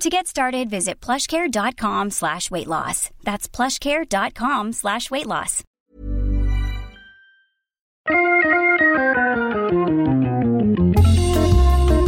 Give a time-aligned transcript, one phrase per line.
[0.00, 3.10] To get started, visit plushcare.com slash weight loss.
[3.24, 5.64] That's plushcare.com slash weight loss.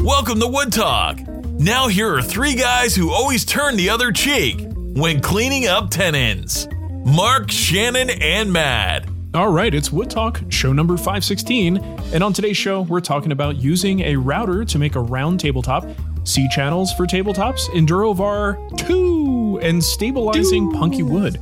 [0.04, 1.20] Welcome to Wood Talk.
[1.58, 6.68] Now, here are three guys who always turn the other cheek when cleaning up tenons
[7.06, 9.08] Mark, Shannon, and Matt.
[9.34, 11.78] All right, it's Wood Talk, show number 516.
[12.12, 15.86] And on today's show, we're talking about using a router to make a round tabletop,
[16.28, 21.40] C channels for tabletops, EnduroVar 2, and stabilizing punky wood.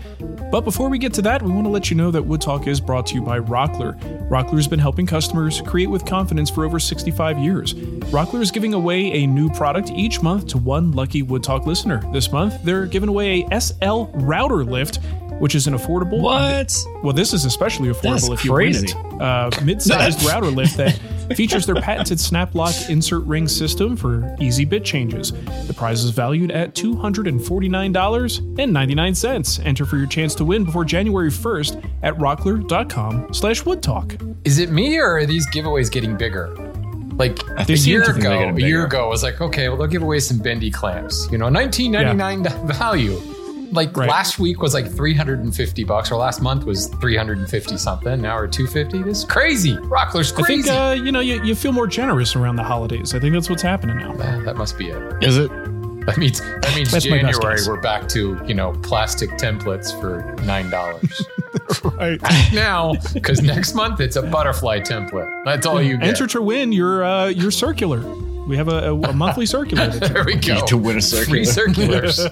[0.50, 2.68] But before we get to that, we want to let you know that Wood Talk
[2.68, 3.98] is brought to you by Rockler.
[4.30, 7.74] Rockler's been helping customers create with confidence for over 65 years.
[7.74, 12.00] Rockler is giving away a new product each month to one lucky Wood Talk listener.
[12.12, 15.00] This month, they're giving away a SL router lift
[15.38, 16.18] which is an affordable.
[16.20, 16.74] What?
[17.02, 18.94] Well, this is especially affordable That's if you crazy.
[18.94, 19.20] win it.
[19.20, 20.98] Uh, mid-sized router lift that
[21.34, 25.32] features their patented snap lock insert ring system for easy bit changes.
[25.66, 29.58] The prize is valued at two hundred and forty-nine dollars and ninety-nine cents.
[29.60, 34.36] Enter for your chance to win before January first at rockler.com/slash woodtalk.
[34.44, 36.54] Is it me or are these giveaways getting bigger?
[37.14, 40.02] Like a year ago, getting a year ago, I was like, okay, well, they'll give
[40.02, 41.26] away some bendy clamps.
[41.32, 43.18] You know, nineteen ninety nine value.
[43.72, 44.08] Like Right.
[44.08, 47.38] last week was like three hundred and fifty bucks, or last month was three hundred
[47.38, 48.20] and fifty something.
[48.22, 49.02] Now we're two fifty.
[49.02, 49.76] This is crazy.
[49.76, 53.14] Rockler's crazy I think uh, you know you, you feel more generous around the holidays.
[53.14, 54.12] I think that's what's happening now.
[54.20, 55.22] Ah, that must be it.
[55.24, 55.50] Is it?
[56.06, 60.70] That means that means That's January we're back to you know plastic templates for nine
[60.70, 61.20] dollars
[61.82, 62.20] Right.
[62.52, 65.28] now because next month it's a butterfly template.
[65.44, 66.06] That's all you get.
[66.06, 67.98] Enter to win your uh, your circular.
[68.46, 69.90] We have a, a, a monthly circular.
[69.90, 70.64] to There we go.
[70.66, 71.28] To win a circular.
[71.28, 72.24] Free circulars.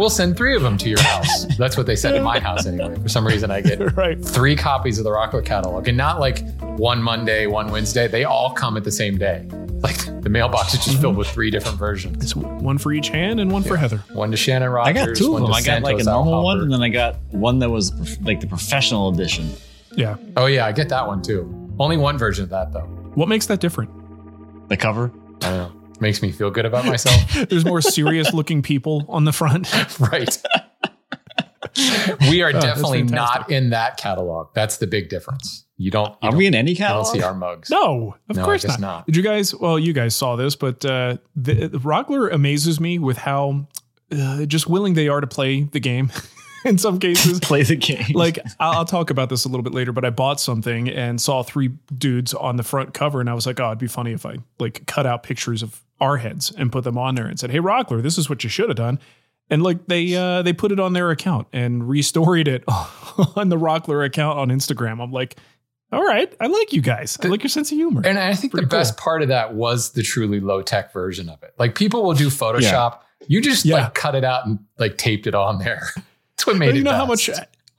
[0.00, 1.44] We'll send three of them to your house.
[1.58, 2.96] That's what they said in my house anyway.
[3.00, 4.18] For some reason, I get right.
[4.22, 8.08] three copies of the Rockler catalog, and not like one Monday, one Wednesday.
[8.08, 9.46] They all come at the same day.
[9.82, 12.22] Like the mailbox is just filled with three different versions.
[12.22, 13.98] It's one for each hand and one for Heather.
[14.12, 15.02] One to Shannon Rogers.
[15.02, 15.52] I got two of them.
[15.52, 18.40] I got like a Santos normal one, and then I got one that was like
[18.40, 19.50] the professional edition.
[19.94, 20.16] Yeah.
[20.36, 21.56] Oh yeah, I get that one too.
[21.78, 22.86] Only one version of that though.
[23.14, 23.90] What makes that different?
[24.68, 25.12] The cover.
[25.42, 25.79] I don't know.
[26.00, 27.32] Makes me feel good about myself.
[27.48, 29.70] There's more serious looking people on the front.
[30.00, 30.36] right.
[32.28, 34.48] we are Oh, definitely not in that catalog.
[34.54, 35.66] That's the big difference.
[35.76, 36.10] You don't.
[36.22, 37.06] You Are don't, we in any catalog?
[37.06, 37.22] I don't catalog?
[37.22, 37.70] see our mugs.
[37.70, 38.80] No, of No, I course guess not.
[38.80, 39.06] not.
[39.06, 39.54] Did you guys?
[39.54, 43.66] Well, you guys saw this, but uh, the, the Rockler amazes me with how
[44.12, 46.10] uh, just willing they are to play the game.
[46.64, 48.04] in some cases, Play the game.
[48.14, 51.18] like I'll, I'll talk about this a little bit later, but I bought something and
[51.20, 54.12] saw three dudes on the front cover, and I was like, oh, it'd be funny
[54.12, 57.38] if I like cut out pictures of our heads and put them on there and
[57.38, 58.98] said, hey, Rockler, this is what you should have done.
[59.50, 62.62] And like they uh, they put it on their account and restoried it
[63.36, 65.02] on the Rockler account on Instagram.
[65.02, 65.36] I'm like,
[65.92, 67.18] all right, I like you guys.
[67.22, 68.02] I like your sense of humor.
[68.04, 71.28] And I think Pretty the best part of that was the truly low tech version
[71.28, 71.52] of it.
[71.58, 73.00] Like people will do Photoshop.
[73.26, 73.82] You just Yeah.
[73.82, 75.88] like cut it out and like taped it on there.
[76.36, 76.78] That's what made But it.
[76.78, 77.28] you know how much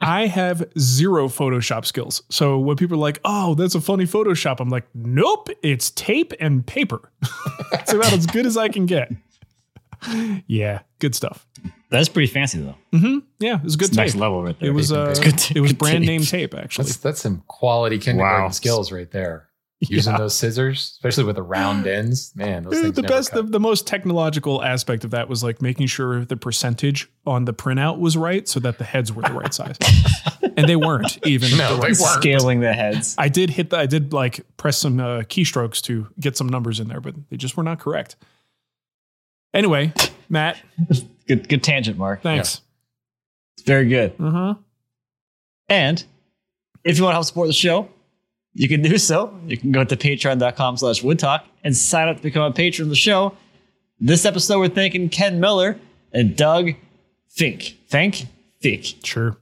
[0.02, 2.24] I have zero Photoshop skills.
[2.30, 6.34] So when people are like, "Oh, that's a funny Photoshop," I'm like, "Nope, it's tape
[6.40, 7.12] and paper."
[7.74, 9.12] it's about as good as I can get.
[10.48, 11.46] Yeah, good stuff.
[11.92, 12.76] That's pretty fancy though.
[12.98, 14.06] hmm Yeah, it was good It's tape.
[14.06, 14.70] next level right there.
[14.70, 15.14] It was Tape uh.
[15.14, 16.08] Good tape, it was good brand tape.
[16.08, 16.86] name tape actually.
[16.86, 18.50] That's that's some quality kindergarten Wow.
[18.50, 19.48] skills right there.
[19.82, 20.18] Using Yeah.
[20.20, 22.32] those scissors, especially with the round ends.
[22.36, 25.88] Man, those Uh, the best, the, the most technological aspect of that was like making
[25.88, 29.54] sure the percentage on the printout was right so that the heads were the right
[29.54, 29.78] size,
[30.58, 31.58] and they weren't even.
[31.58, 32.02] No, the right size.
[32.08, 32.22] weren't.
[32.24, 33.16] Scaling the heads.
[33.18, 36.80] I did hit the, I did like press some uh, keystrokes to get some numbers
[36.80, 38.16] in there, but they just were not correct.
[39.54, 39.94] Anyway,
[40.30, 40.58] Matt,
[41.28, 42.22] Good, good tangent, Mark.
[42.24, 42.62] thanks.
[43.66, 44.14] Very good.
[44.20, 44.56] Uh-huh.
[45.70, 46.04] And
[46.84, 47.90] if you want to help support the show,
[48.54, 49.38] you can do so.
[49.48, 52.90] You can go to patreon.com slash woodtalk and sign up to become a patron of
[52.90, 53.36] the show.
[54.00, 55.80] This episode, we're thanking Ken Miller
[56.12, 56.72] and Doug
[57.30, 57.78] Fink.
[57.88, 58.26] Fink?
[58.60, 58.86] Fink.
[59.04, 59.38] Sure.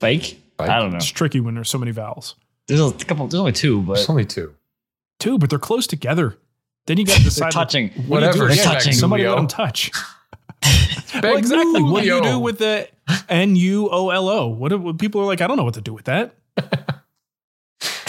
[0.00, 0.40] Fake?
[0.58, 0.96] I don't know.
[0.96, 2.36] It's tricky when there's so many vowels.
[2.66, 4.54] There's a couple, there's only two, but There's only two.
[5.18, 6.36] Two, but they're close together.
[6.86, 7.52] Then you got to decide.
[7.52, 7.88] touching.
[8.06, 8.38] what do you do?
[8.38, 8.92] Whatever, they're touching.
[8.92, 9.40] Somebody let Julio.
[9.40, 9.90] them touch.
[11.22, 11.82] well, exactly.
[11.82, 12.88] What do you do with the
[13.28, 14.46] N U O L O?
[14.46, 15.40] What do what people are like?
[15.40, 16.34] I don't know what to do with that.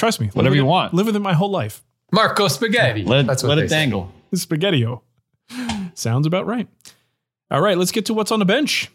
[0.02, 0.32] Trust me.
[0.34, 0.96] Whatever you want.
[0.96, 1.84] Live with it my whole life.
[2.12, 3.04] Marco Spaghetti.
[3.04, 3.76] let, That's it, what let it say.
[3.76, 4.12] dangle.
[4.34, 5.02] Spaghettio.
[5.94, 6.68] Sounds about right.
[7.52, 8.90] All right, let's get to what's on the bench.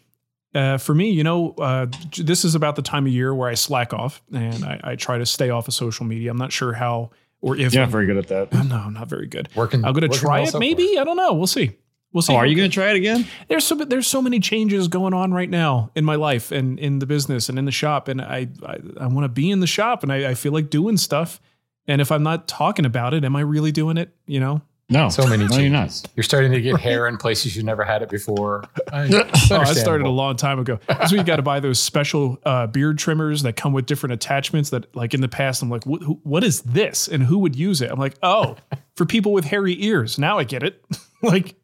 [0.52, 1.86] Uh, for me, you know, uh,
[2.18, 5.16] this is about the time of year where I slack off and I, I try
[5.16, 6.28] to stay off of social media.
[6.28, 7.10] I'm not sure how
[7.40, 8.52] or if You're not very good at that.
[8.68, 9.48] no, I'm not very good.
[9.54, 10.58] Working- I'm going to try it.
[10.58, 11.34] maybe I don't know.
[11.34, 11.76] We'll see.
[12.12, 12.32] We'll see.
[12.32, 13.26] Oh, are you going to try it again?
[13.48, 16.98] there's so there's so many changes going on right now in my life and in
[16.98, 19.66] the business and in the shop and I I, I want to be in the
[19.66, 21.40] shop and I, I feel like doing stuff
[21.86, 25.08] and if I'm not talking about it am I really doing it you know No.
[25.10, 25.58] So many No, changes.
[25.58, 26.02] you're not.
[26.16, 28.64] You're starting to get hair in places you've never had it before.
[28.92, 29.08] I-
[29.50, 32.38] oh, I started a long time ago that's why you got to buy those special
[32.46, 35.84] uh, beard trimmers that come with different attachments that like in the past I'm like
[35.84, 38.56] what, who, what is this and who would use it I'm like oh
[38.94, 40.82] for people with hairy ears now I get it
[41.22, 41.56] like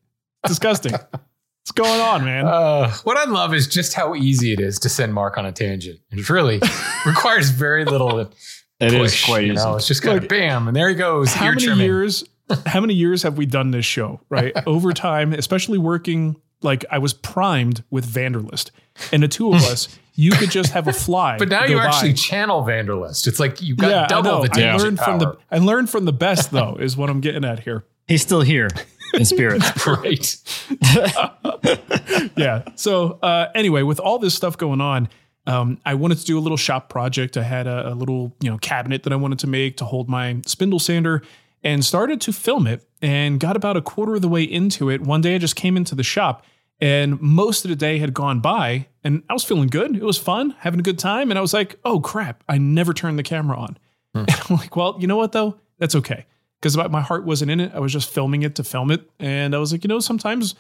[0.47, 4.79] disgusting what's going on man Uh, what I love is just how easy it is
[4.81, 6.01] to send Mark on a tangent.
[6.11, 6.61] It really
[7.07, 8.19] requires very little
[8.81, 9.27] It is push.
[9.27, 9.69] quite you easy.
[9.69, 11.33] it's just kind of bam, and there he goes.
[11.33, 11.85] how many trimming.
[11.87, 12.25] years
[12.67, 16.99] how many years have we done this show right over time especially working like i
[16.99, 18.71] was primed with vanderlist
[19.13, 21.77] and the two of us you could just have a fly But now go you
[21.79, 21.87] by.
[21.87, 23.27] actually channel Vanderlist.
[23.27, 24.43] It's like you've got yeah, I double know.
[24.43, 25.39] the I tangent learned from the power.
[25.51, 27.85] I learned from the best though is what I'm getting at here.
[28.07, 28.69] He's still here
[29.15, 29.63] in spirit.
[29.87, 30.37] Right.
[32.37, 32.63] yeah.
[32.77, 35.09] So uh, anyway, with all this stuff going on,
[35.47, 37.37] um, I wanted to do a little shop project.
[37.37, 40.09] I had a, a little you know cabinet that I wanted to make to hold
[40.09, 41.23] my spindle sander,
[41.63, 42.87] and started to film it.
[43.01, 45.01] And got about a quarter of the way into it.
[45.01, 46.45] One day, I just came into the shop,
[46.81, 49.97] and most of the day had gone by, and I was feeling good.
[49.97, 52.45] It was fun, having a good time, and I was like, "Oh crap!
[52.49, 53.79] I never turned the camera on."
[54.15, 55.57] And I'm like, "Well, you know what though?
[55.79, 56.27] That's okay."
[56.63, 57.73] Because my heart wasn't in it.
[57.75, 59.11] I was just filming it to film it.
[59.19, 60.55] And I was like, you know, sometimes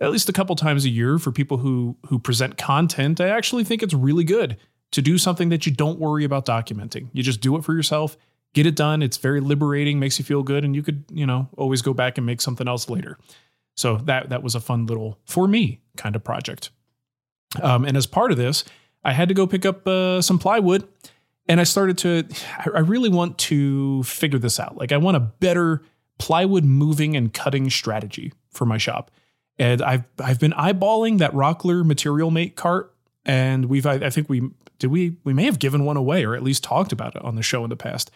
[0.00, 3.64] at least a couple times a year for people who who present content, I actually
[3.64, 4.56] think it's really good
[4.92, 7.08] to do something that you don't worry about documenting.
[7.12, 8.16] You just do it for yourself,
[8.54, 9.02] get it done.
[9.02, 12.16] It's very liberating, makes you feel good, and you could, you know, always go back
[12.18, 13.18] and make something else later.
[13.76, 16.70] So that that was a fun little for me kind of project.
[17.60, 18.64] Um, and as part of this,
[19.04, 20.86] I had to go pick up uh, some plywood,
[21.48, 22.24] and I started to.
[22.74, 24.76] I really want to figure this out.
[24.76, 25.82] Like I want a better
[26.18, 29.10] plywood moving and cutting strategy for my shop.
[29.58, 34.28] And I've I've been eyeballing that Rockler Material Mate cart, and we've I, I think
[34.28, 37.24] we did we we may have given one away or at least talked about it
[37.24, 38.10] on the show in the past.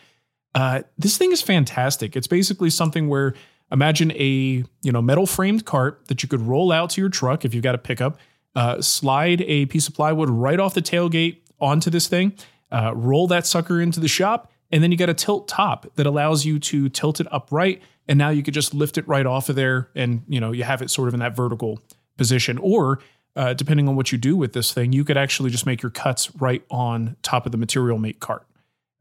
[0.55, 2.14] Uh, this thing is fantastic.
[2.14, 3.35] It's basically something where
[3.73, 7.44] imagine a you know metal framed cart that you could roll out to your truck
[7.44, 8.19] if you've got a pickup,
[8.55, 12.35] uh, slide a piece of plywood right off the tailgate onto this thing,
[12.72, 16.06] uh, roll that sucker into the shop, and then you got a tilt top that
[16.06, 19.49] allows you to tilt it upright, and now you could just lift it right off
[19.49, 21.78] of there, and you know you have it sort of in that vertical
[22.16, 22.99] position, or
[23.37, 25.90] uh, depending on what you do with this thing, you could actually just make your
[25.90, 28.47] cuts right on top of the material mate cart.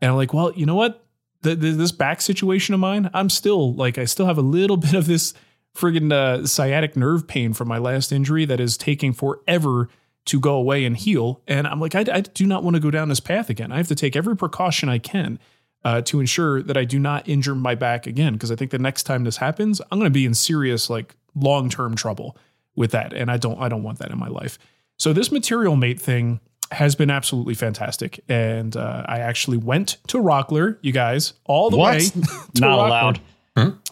[0.01, 1.03] And I'm like, well, you know what?
[1.41, 4.77] The, the, this back situation of mine, I'm still like, I still have a little
[4.77, 5.34] bit of this
[5.75, 9.89] friggin' uh, sciatic nerve pain from my last injury that is taking forever
[10.25, 11.42] to go away and heal.
[11.48, 13.72] And I'm like, I, I do not want to go down this path again.
[13.72, 15.40] I have to take every precaution I can
[15.84, 18.34] uh, to ensure that I do not injure my back again.
[18.34, 21.16] Because I think the next time this happens, I'm going to be in serious, like
[21.36, 22.38] long term trouble
[22.75, 23.13] with that.
[23.13, 24.60] And I don't, I don't want that in my life.
[24.98, 26.40] So this material mate thing
[26.72, 28.24] has been absolutely fantastic.
[28.30, 31.96] And uh, I actually went to Rockler, you guys, all the What?
[31.96, 32.00] way.
[32.10, 32.86] to Not Rockler.
[32.88, 33.22] allowed.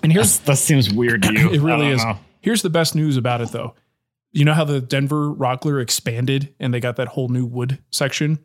[0.04, 1.50] And here's That seems weird to you.
[1.52, 2.04] it really is.
[2.04, 2.18] know.
[2.42, 3.74] Here's the best news about it, though.
[4.32, 8.40] You know how the Denver Rockler expanded and they got that whole new wood section?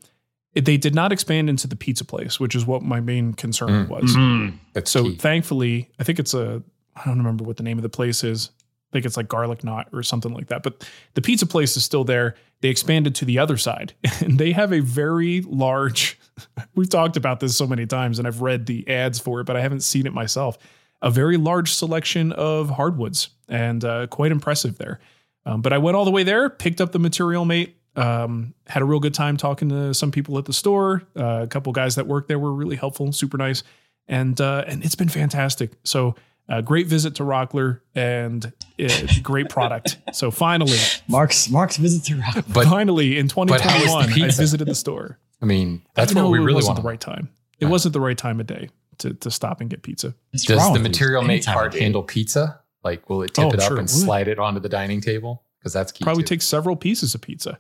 [0.55, 3.89] It, they did not expand into the pizza place, which is what my main concern
[3.89, 4.15] was.
[4.17, 4.55] Mm.
[4.73, 5.17] That's So key.
[5.17, 6.63] thankfully, I think it's a,
[6.97, 8.51] I don't remember what the name of the place is.
[8.59, 10.63] I think it's like Garlic Knot or something like that.
[10.63, 12.37] But the pizza place is still there.
[12.61, 16.19] They expanded to the other side and they have a very large
[16.77, 19.57] we've talked about this so many times and I've read the ads for it, but
[19.57, 20.57] I haven't seen it myself.
[21.03, 25.01] A very large selection of hardwoods and uh, quite impressive there.
[25.47, 28.83] Um, but I went all the way there, picked up the material mate, um, had
[28.83, 31.03] a real good time talking to some people at the store.
[31.17, 33.63] Uh, a couple guys that worked there were really helpful, super nice,
[34.09, 35.73] and uh, and it's been fantastic.
[35.85, 36.15] So
[36.49, 38.89] a great visit to Rockler and uh,
[39.23, 39.99] great product.
[40.13, 42.53] So finally, Mark's Mark's visit to Rockler.
[42.53, 45.19] But finally in but how was the 2021, I visited the store.
[45.41, 46.77] I mean, that's I what we really want.
[46.77, 47.29] the right time.
[47.61, 50.15] It wasn't the right time of day to to stop and get pizza.
[50.33, 52.61] What's Does the material Any mate time cart handle pizza?
[52.85, 55.01] Like, will it tip Oh, it up sure and it slide it onto the dining
[55.01, 55.43] table?
[55.59, 56.05] Because that's key.
[56.05, 56.29] Probably too.
[56.29, 57.59] take several pieces of pizza.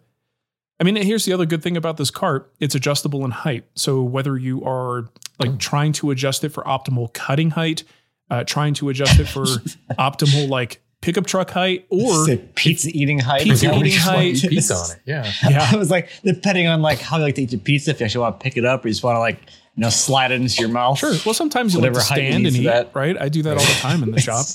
[0.80, 2.52] I mean, here's the other good thing about this cart.
[2.60, 3.64] It's adjustable in height.
[3.76, 7.84] So whether you are like trying to adjust it for optimal cutting height,
[8.30, 9.44] uh, trying to adjust it for
[9.98, 12.26] optimal like pickup truck height, or
[12.56, 13.42] pizza eating height.
[13.42, 14.36] Pizza Is eating you height.
[14.36, 14.98] to- pizza on it.
[15.06, 15.32] Yeah.
[15.48, 18.00] yeah, I was like, depending on like how you like to eat your pizza, if
[18.00, 19.40] you actually want to pick it up or you just want to like,
[19.76, 20.98] you know, slide it into your mouth.
[20.98, 21.14] Sure.
[21.24, 22.90] Well, sometimes you like Whatever to height you stand need and eat, that.
[22.94, 23.16] right?
[23.20, 24.46] I do that all the time in the shop.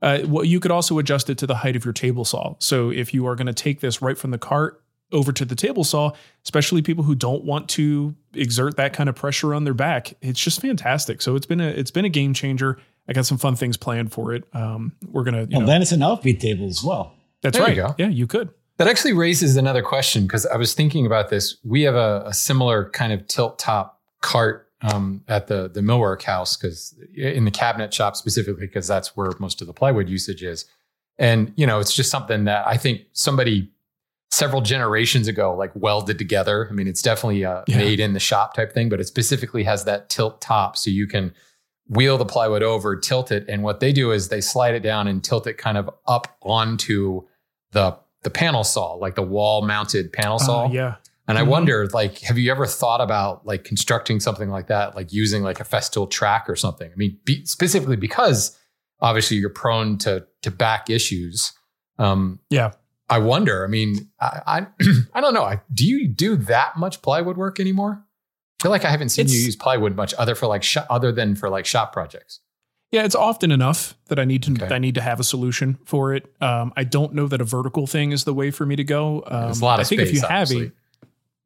[0.00, 2.54] Uh, well, you could also adjust it to the height of your table saw.
[2.58, 5.54] So if you are going to take this right from the cart over to the
[5.54, 6.12] table saw,
[6.44, 10.38] especially people who don't want to exert that kind of pressure on their back, it's
[10.40, 11.20] just fantastic.
[11.22, 12.78] So it's been a it's been a game changer.
[13.08, 14.44] I got some fun things planned for it.
[14.52, 17.14] Um, we're gonna, you Well, know, then it's an outfeed table as well.
[17.42, 17.74] that's there right.
[17.76, 17.94] you go.
[17.98, 18.50] Yeah, you could.
[18.76, 21.56] That actually raises another question because I was thinking about this.
[21.64, 26.22] We have a, a similar kind of tilt top cart um, at the the millwork
[26.22, 30.42] house because in the cabinet shop specifically because that's where most of the plywood usage
[30.42, 30.66] is.
[31.18, 33.70] And you know, it's just something that I think somebody
[34.30, 36.68] several generations ago like welded together.
[36.70, 37.78] I mean, it's definitely a Yeah.
[37.78, 41.06] made in the shop type thing, but it specifically has that tilt top so you
[41.06, 41.32] can
[41.88, 45.08] wheel the plywood over, tilt it, and what they do is they slide it down
[45.08, 47.22] and tilt it kind of up onto
[47.72, 50.66] the the panel saw, like the wall mounted panel saw.
[50.66, 50.94] Uh, yeah.
[51.28, 51.48] And I Mhm.
[51.48, 55.60] wonder, like, have you ever thought about like constructing something like that, like using like
[55.60, 56.90] a Festool track or something?
[56.90, 58.56] I mean, be, specifically because
[59.00, 61.52] obviously you're prone to to back issues.
[61.98, 62.72] Um, Yeah.
[63.10, 63.64] I wonder.
[63.64, 64.66] I mean, I I,
[65.14, 65.44] I don't know.
[65.44, 68.02] I, do you do that much plywood work anymore?
[68.60, 71.12] I feel like I haven't seen you use plywood much, other for like shop, other
[71.12, 72.40] than for like shop projects.
[72.90, 74.74] Yeah, it's often enough that I need to Okay.
[74.74, 76.32] I need to have a solution for it.
[76.40, 79.22] Um, I don't know that a vertical thing is the way for me to go.
[79.26, 80.66] Um, There's a lot of I think if space, you have obviously.
[80.68, 80.72] a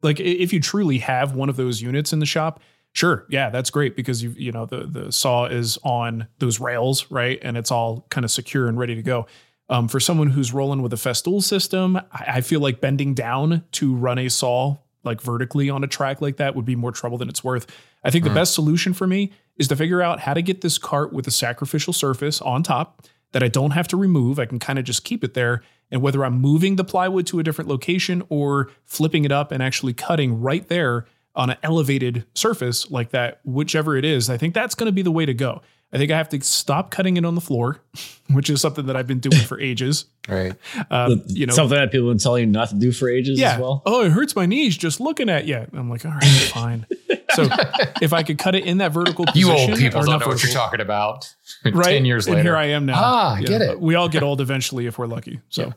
[0.03, 2.61] like if you truly have one of those units in the shop,
[2.93, 7.11] sure, yeah, that's great because you you know the the saw is on those rails,
[7.11, 9.27] right, and it's all kind of secure and ready to go.
[9.69, 13.65] Um, for someone who's rolling with a Festool system, I, I feel like bending down
[13.73, 17.19] to run a saw like vertically on a track like that would be more trouble
[17.19, 17.67] than it's worth.
[18.05, 20.79] I think the best solution for me is to figure out how to get this
[20.79, 24.39] cart with a sacrificial surface on top that I don't have to remove.
[24.39, 25.63] I can kind of just keep it there.
[25.93, 29.63] And whether I'm moving the plywood to a different location or flipping it up and
[29.63, 31.07] actually cutting right there
[31.37, 35.03] on an elevated surface like that, whichever it is, I think that's going to be
[35.03, 35.63] the way to go.
[35.93, 37.83] I think I have to stop cutting it on the floor,
[38.31, 40.07] which is something that I've been doing for ages.
[40.27, 40.55] Right.
[40.91, 43.39] Um, you know, something that people have been telling you not to do for ages
[43.39, 43.55] yeah.
[43.55, 43.83] as well.
[43.85, 45.67] Oh, it hurts my knees just looking at you.
[45.75, 46.87] I'm like, all right, fine.
[47.35, 47.49] so
[48.03, 50.43] if I could cut it in that vertical position, You old people don't know what
[50.43, 51.33] you're talking about.
[51.65, 51.85] right?
[51.95, 52.95] Ten years and later, here I am now.
[52.97, 53.81] Ah, Yeah, get it.
[53.81, 55.41] We all get old eventually if we're lucky.
[55.49, 55.73] So,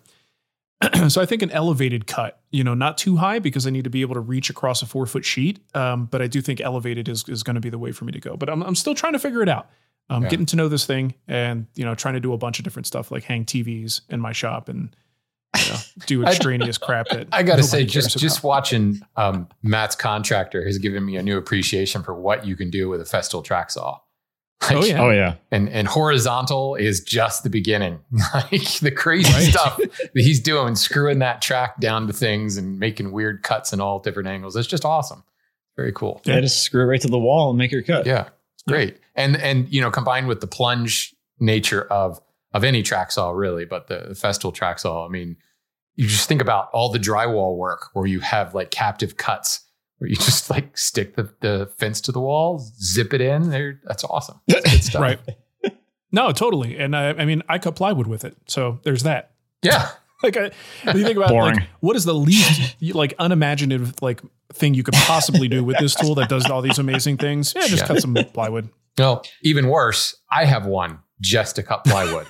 [1.07, 3.89] so I think an elevated cut, you know, not too high because I need to
[3.89, 5.59] be able to reach across a four foot sheet.
[5.74, 8.12] Um, but I do think elevated is is going to be the way for me
[8.12, 8.35] to go.
[8.38, 9.69] But I'm I'm still trying to figure it out.
[10.09, 10.29] I'm Yeah.
[10.29, 12.85] getting to know this thing, and you know, trying to do a bunch of different
[12.88, 14.95] stuff like hang TVs in my shop and
[15.57, 18.47] you know, do extraneous crap that I got to say, cares just just about.
[18.47, 22.89] watching um, Matt's contractor has given me a new appreciation for what you can do
[22.89, 24.00] with a Festool track saw.
[24.71, 25.01] Oh yeah.
[25.01, 25.35] Oh yeah.
[25.51, 28.00] and and horizontal is just the beginning.
[28.33, 29.51] like the crazy Right.
[29.51, 33.81] stuff that he's doing, screwing that track down to things and making weird cuts in
[33.81, 34.55] all different angles.
[34.55, 35.24] It's just awesome.
[35.75, 36.21] Very cool.
[36.25, 38.05] Yeah, just screw it right to the wall and make your cut.
[38.05, 38.97] Yeah, it's great.
[39.13, 42.19] And and you know, combined with the plunge nature of
[42.55, 45.05] of any track saw, really, but the, the Festool track saw.
[45.05, 45.38] I mean,
[45.95, 49.62] you just think about all the drywall work where you have like captive cuts
[49.97, 53.50] where you just like stick the, the fence to the wall, zip it in.
[53.50, 54.39] There, that's awesome.
[54.47, 55.01] That's good stuff.
[55.01, 55.19] Right.
[56.12, 56.77] No, totally.
[56.77, 59.31] And I, I mean, I cut plywood with it, so there's that.
[59.62, 59.89] Yeah.
[60.24, 60.45] Like, I,
[60.93, 61.55] you think about Boring.
[61.57, 64.21] like, what is the least like unimaginative like
[64.53, 67.53] thing you could possibly do with this tool that does all these amazing things?
[67.53, 67.88] Yeah, just Yeah.
[67.88, 68.69] cut some plywood.
[68.97, 72.27] No, even worse, I have one just to cut plywood.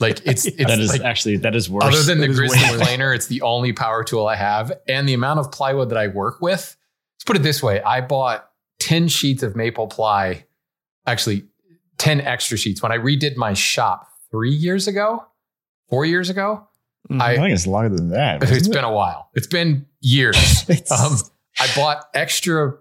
[0.00, 1.84] Like it's it's That is like, actually that is worse.
[1.84, 4.72] other than the That is way Grizzly planer, it's the only power tool I have,
[4.86, 6.76] and the amount of plywood that I work with.
[7.16, 10.44] Let's put it this way: I bought ten sheets of maple ply,
[11.06, 11.44] actually
[11.98, 15.24] ten extra sheets when I redid my shop three years ago,
[15.88, 16.66] four years ago.
[17.10, 17.20] Mhm.
[17.22, 18.42] I think it's longer than that.
[18.42, 19.30] It's isn't been a while.
[19.34, 20.36] It's been years.
[20.68, 21.16] It's- Um,
[21.60, 22.74] I bought extra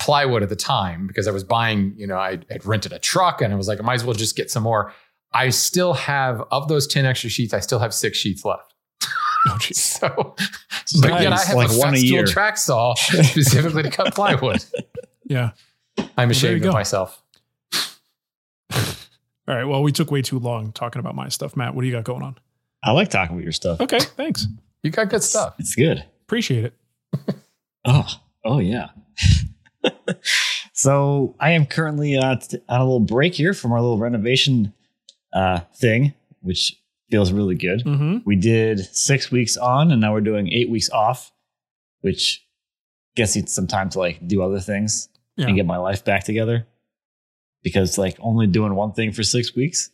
[0.00, 3.40] plywood at the time because I was buying, you know, I had rented a truck
[3.42, 4.92] and I was like, I might as well just get some more.
[5.34, 8.72] I still have of those 10 extra sheets, I still have six sheets left.
[9.46, 10.00] Oh, geez.
[10.86, 14.14] So, but yet I have like a one a Festool track saw specifically to cut
[14.14, 14.62] plywood.
[15.24, 15.50] Yeah.
[15.98, 16.72] I'm there ashamed you of go.
[16.72, 17.22] myself.
[18.72, 19.64] All right.
[19.64, 21.56] Well, we took way too long talking about my stuff.
[21.56, 22.36] Matt, what do you got going on?
[22.82, 23.80] I like talking about your stuff.
[23.80, 23.98] Okay.
[23.98, 24.46] Thanks.
[24.82, 25.54] You got good stuff.
[25.58, 26.04] It's good.
[26.22, 26.74] Appreciate it.
[27.86, 28.06] Oh,
[28.44, 28.88] oh yeah.
[30.72, 32.36] so I am currently uh,
[32.68, 34.72] on a little break here from our little renovation
[35.34, 37.84] uh, thing, which feels really good.
[37.84, 38.18] Mm-hmm.
[38.24, 41.32] We did six weeks on, and now we're doing eight weeks off,
[42.00, 42.46] which
[43.16, 45.46] gets you some time to like do other things Yeah.
[45.46, 46.66] and get my life back together.
[47.62, 49.90] Because like only doing one thing for six weeks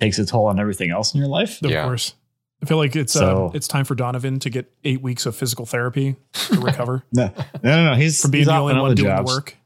[0.00, 1.60] takes a toll on everything else in your life.
[1.62, 1.84] Of Yeah.
[1.84, 2.14] course.
[2.62, 5.34] I feel like it's So- uh, it's time for Donovan to get eight weeks of
[5.36, 6.16] physical therapy
[6.48, 7.32] to recover No,
[7.62, 7.94] no, no, no.
[7.94, 9.30] He's from being he's the only one other doing jobs.
[9.30, 9.56] the work.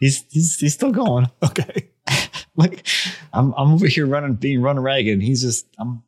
[0.00, 1.26] He's he's he's still going.
[1.42, 1.88] Okay.
[2.56, 2.86] like
[3.32, 5.12] I'm I'm over here running, being run ragged.
[5.14, 6.02] and He's just I'm.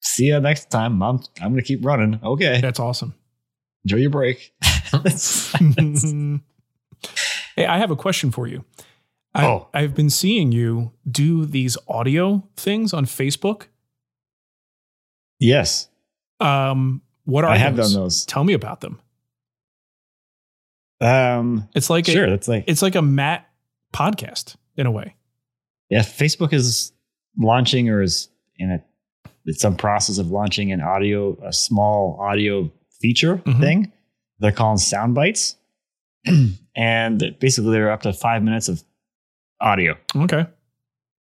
[0.00, 1.02] See you next time.
[1.02, 2.20] I'm I'm gonna keep running.
[2.22, 3.14] Okay, That's awesome.
[3.84, 4.52] enjoy your break.
[7.56, 8.64] hey, I have a question for you.
[9.34, 9.68] I, Oh.
[9.74, 13.64] I've been seeing you do these audio things on Facebook.
[15.40, 15.88] yes,
[16.40, 17.92] Um, what are I have those?
[17.92, 18.24] done those.
[18.24, 19.00] Tell me about them.
[21.00, 22.24] Um, It's like sure.
[22.26, 23.48] a, That's like it's like a Matt
[23.92, 25.14] podcast in a way.
[25.90, 26.00] Yeah.
[26.00, 26.92] Facebook is
[27.38, 28.82] launching or is in a
[29.44, 33.60] it's some process of launching an audio a small audio feature Mhm.
[33.60, 33.92] thing.
[34.40, 35.56] They're calling sound bites,
[36.76, 38.82] and basically they're up to five minutes of
[39.60, 39.96] audio.
[40.14, 40.46] Okay.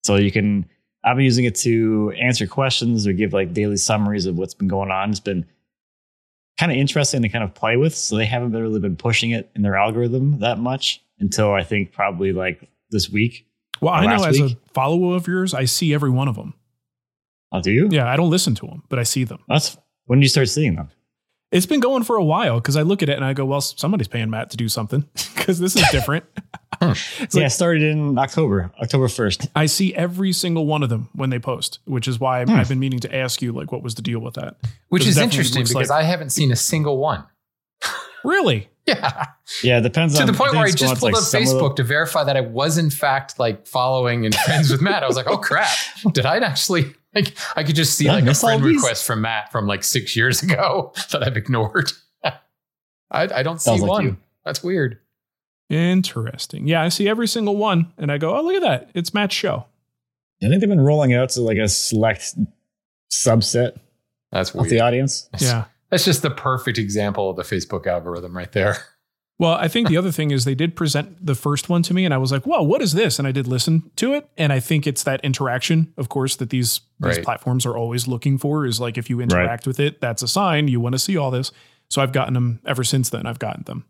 [0.03, 0.65] So you can,
[1.03, 4.67] I've been using it to answer questions or give like daily summaries of what's been
[4.67, 5.09] going on.
[5.11, 5.45] It's been
[6.59, 7.93] kind of interesting to kind of play with.
[7.95, 11.91] So they haven't really been pushing it in their algorithm that much until I think
[11.91, 13.45] probably like this week.
[13.81, 14.57] Well, I know last as week?
[14.69, 16.53] a follower of yours, I see every one of them.
[17.51, 17.87] Oh, do you?
[17.91, 19.39] Yeah, I don't listen to them, but I see them.
[19.47, 20.89] That's when do you start seeing them?
[21.51, 23.61] It's been going for a while because I look at it and I go, well,
[23.61, 26.25] somebody's paying Matt to do something because this is different.
[26.81, 29.49] It's yeah, like- it started in October, October 1st.
[29.55, 32.51] I see every single one of them when they post, which is why Hmm.
[32.51, 34.57] I've been meaning to ask you, like, what was the deal with that?
[34.89, 37.23] Which is interesting because like- I haven't seen a single one.
[38.25, 38.69] Really?
[38.87, 39.25] Yeah.
[39.63, 41.41] Yeah, it depends to on the point where I just pulled to, up like, some
[41.41, 45.03] of Facebook to verify that I was in fact like following and friends with Matt.
[45.03, 45.75] I was like, oh crap,
[46.13, 47.35] did I actually like?
[47.55, 50.43] I could just see Did like a friend request from Matt from like six years
[50.43, 51.91] ago that I've ignored.
[52.23, 52.33] I,
[53.11, 54.03] I don't see Sounds one.
[54.05, 54.17] you.
[54.43, 54.99] That's weird.
[55.69, 56.67] Interesting.
[56.67, 58.91] Yeah, I see every single one and I go, oh, look at that.
[58.93, 59.65] It's Matt's show.
[60.43, 62.35] I think they've been rolling out to like a select
[63.11, 63.79] subset
[64.31, 64.69] That's of weird.
[64.69, 65.27] the audience.
[65.39, 65.65] Yeah.
[65.89, 68.77] That's just the perfect example of the Facebook algorithm right there.
[69.37, 72.05] Well, I think the other thing is they did present the first one to me,
[72.05, 74.53] and I was like, "Whoa, what is this?" And I did listen to it, and
[74.53, 77.23] I think it's that interaction, of course, that these these Right.
[77.23, 78.65] platforms are always looking for.
[78.65, 81.31] Is like if you interact with it, that's a sign you want to see all
[81.31, 81.51] this.
[81.89, 83.25] So I've gotten them ever since then.
[83.25, 83.83] I've gotten them.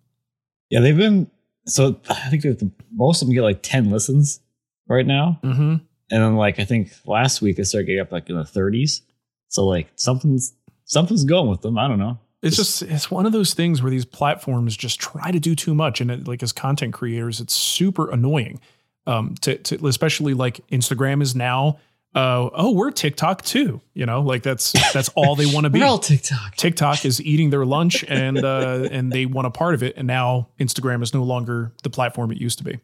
[0.71, 1.29] Yeah, they've been
[1.67, 4.39] so I think the, most of them get like 10 listens
[4.88, 5.39] right now.
[5.43, 5.62] Mm-hmm.
[5.62, 9.01] And then like I think last week they started getting up like in the 30s.
[9.49, 10.53] So like something's
[10.85, 11.77] something's going with them.
[11.77, 12.19] I don't know.
[12.41, 15.73] It's just it's one of those things where these platforms just try to do too
[15.73, 18.59] much, and it, like as content creators, it's super annoying.
[19.07, 21.79] Um, to, to especially like Instagram is now.
[22.13, 23.81] Uh, oh, we're TikTok too.
[23.93, 25.81] You know, like that's that's all they want to be.
[25.81, 26.55] All TikTok.
[26.55, 30.07] TikTok is eating their lunch and uh, and they want a part of it, and
[30.07, 32.79] now Instagram is no longer the platform it used to be.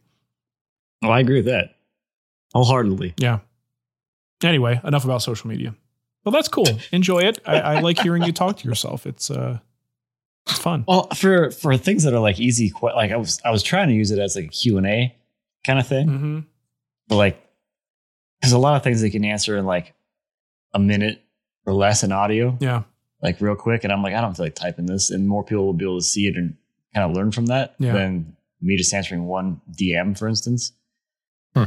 [1.03, 1.75] Oh, I agree with that.
[2.53, 3.13] Wholeheartedly.
[3.17, 3.39] Yeah.
[4.43, 5.75] Anyway, enough about social media.
[6.23, 6.67] Well, that's cool.
[6.91, 7.39] Enjoy it.
[7.45, 9.05] I, I like hearing you talk to yourself.
[9.07, 9.59] It's uh,
[10.47, 10.85] it's fun.
[10.87, 13.93] Well, for for things that are like easy, like I was I was trying to
[13.95, 15.15] use it as like a Q and A
[15.65, 16.39] kind of thing, hmm
[17.07, 17.43] but like
[18.41, 19.93] there's a lot of things they can answer in like
[20.73, 21.21] a minute
[21.65, 22.83] or less in audio, Yeah.
[23.21, 23.83] like real quick.
[23.83, 25.99] And I'm like, I don't feel like typing this, and more people will be able
[25.99, 26.55] to see it and
[26.95, 27.93] kind of learn from that Yeah.
[27.93, 30.71] than me just answering one DM, for instance.
[31.55, 31.65] Hmm.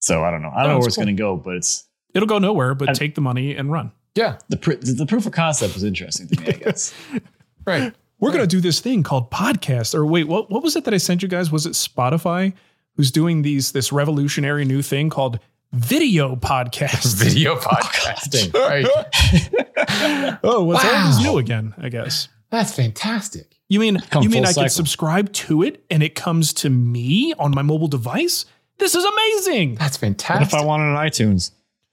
[0.00, 0.50] So I don't know.
[0.54, 1.04] I don't know it's where it's cool.
[1.04, 3.92] going to go, but it's It'll go nowhere, but I- take the money and run.
[4.14, 4.36] Yeah.
[4.48, 6.46] the pr- the proof of concept was interesting to me.
[6.48, 6.92] I guess.
[7.64, 7.94] Right.
[8.18, 9.94] We're gonna do this thing called podcast.
[9.94, 11.50] Or wait, what what was it that I sent you guys?
[11.52, 12.52] Was it Spotify
[12.96, 15.38] who's doing these this revolutionary new thing called
[15.72, 17.14] video podcast?
[17.22, 18.52] Video oh, podcasting.
[18.68, 20.38] right.
[20.42, 21.32] oh, what's all this Wow.
[21.32, 21.74] new again?
[21.78, 22.28] I guess.
[22.50, 23.56] That's fantastic.
[23.68, 24.64] You mean Come you mean I cycle.
[24.64, 28.44] can subscribe to it and it comes to me on my mobile device?
[28.78, 29.76] This is amazing.
[29.76, 30.48] That's what fantastic.
[30.48, 31.52] if I want it on iTunes?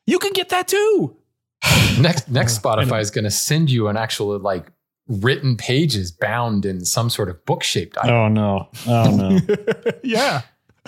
[0.10, 1.16] You can get that too.
[2.00, 4.72] next next Spotify is going to send you an actual like
[5.08, 8.16] written pages bound in some sort of book shaped item.
[8.16, 8.70] Oh no.
[8.88, 9.40] Oh no.
[10.04, 10.42] yeah.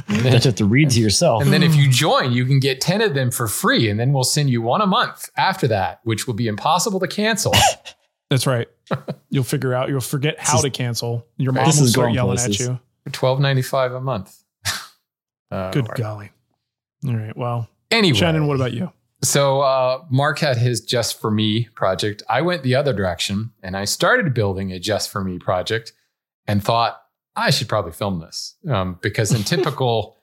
[0.07, 1.43] you just have to read to yourself.
[1.43, 3.89] And then if you join, you can get 10 of them for free.
[3.89, 7.07] And then we'll send you one a month after that, which will be impossible to
[7.07, 7.53] cancel.
[8.29, 8.67] That's right.
[9.29, 9.89] You'll figure out.
[9.89, 11.27] You'll forget how is- to cancel.
[11.37, 12.61] Your mom This will is start going yelling places.
[12.67, 12.79] at you.
[13.11, 14.35] Twelve ninety five a month.
[15.51, 16.31] Uh, Good or- golly.
[17.05, 17.35] All right.
[17.35, 18.89] Well, Anyway, Shannon, what about you?
[19.23, 22.23] So uh, Mark had his Just for Me project.
[22.27, 25.93] I went the other direction and I started building a Just for Me project
[26.47, 27.01] and thought
[27.35, 30.17] I should probably film this um, because in typical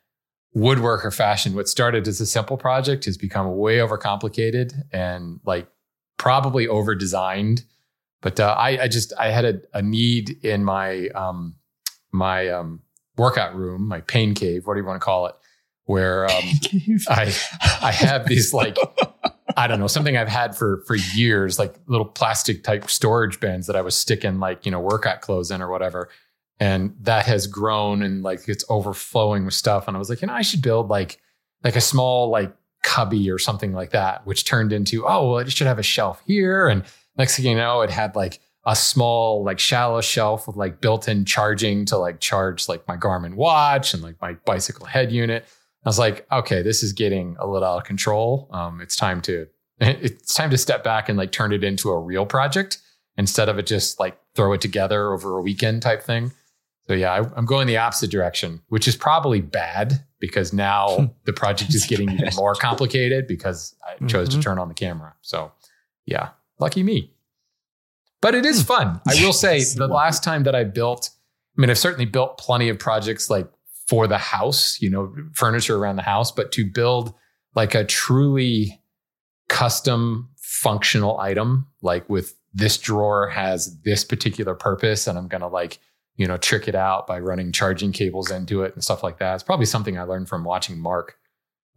[0.57, 5.69] woodworker fashion, what started as a simple project has become way overcomplicated and like
[6.17, 7.65] probably over designed.
[8.21, 11.55] But uh, I, I just I had a, a need in my um,
[12.11, 12.83] my um,
[13.17, 15.35] workout room, my pain cave, what do you want to call it,
[15.89, 16.45] where um,
[17.09, 17.35] I
[17.83, 18.77] I have these like
[19.57, 23.67] I don't know something I've had for for years, like little plastic type storage bins
[23.67, 26.11] that I was sticking like you know workout clothes in or whatever,
[26.61, 29.89] and that has grown and like it's overflowing with stuff.
[29.89, 31.19] And I was like, you know, I should build like
[31.65, 35.51] like a small like cubby or something like that, which turned into oh well, it
[35.51, 36.85] should have a shelf here, and
[37.17, 41.25] next thing you know, it had like a small like shallow shelf with like built-in
[41.25, 45.47] charging to like charge like my Garmin watch and like my bicycle head unit.
[45.89, 48.47] I was like, okay, this is getting a little out of control.
[48.53, 49.47] Um, it's time to
[49.81, 52.77] it's time to step back and like turn it into a real project
[53.17, 56.31] instead of it just like throw it together over a weekend type thing.
[56.89, 61.33] So yeah, I, I'm going the opposite direction, which is probably bad because now the
[61.33, 64.43] project is getting even more complicated because I chose to Mhm.
[64.43, 65.15] turn on the camera.
[65.23, 65.53] So
[66.05, 67.15] yeah, lucky me.
[68.21, 69.01] But it is fun.
[69.09, 71.09] I will say the last time that I built,
[71.57, 73.49] I mean, I've certainly built plenty of projects like
[73.89, 77.15] for the house, you know, furniture around the house, but to build
[77.55, 78.81] like a truly
[79.49, 85.79] custom functional item, like with this drawer has this particular purpose, and I'm gonna like,
[86.17, 89.35] you know, trick it out by running charging cables into it and stuff like that.
[89.35, 91.19] It's probably something I learned from watching Mark.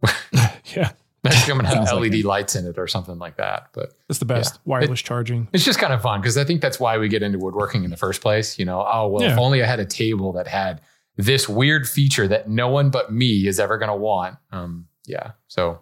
[0.76, 0.92] Yeah.
[1.22, 3.68] That's gonna have Sounds like LED lights in it or something like that.
[3.72, 4.54] But it's the best.
[4.54, 4.60] Yeah.
[4.64, 5.46] Wireless charging.
[5.52, 7.90] it's just kind of fun because I think that's why we get into woodworking in
[7.90, 8.58] the first place.
[8.58, 10.80] You know, oh well, if only I had a table that had
[11.16, 14.36] this weird feature that no one but me is ever gonna want.
[14.50, 15.32] Um, yeah.
[15.48, 15.80] So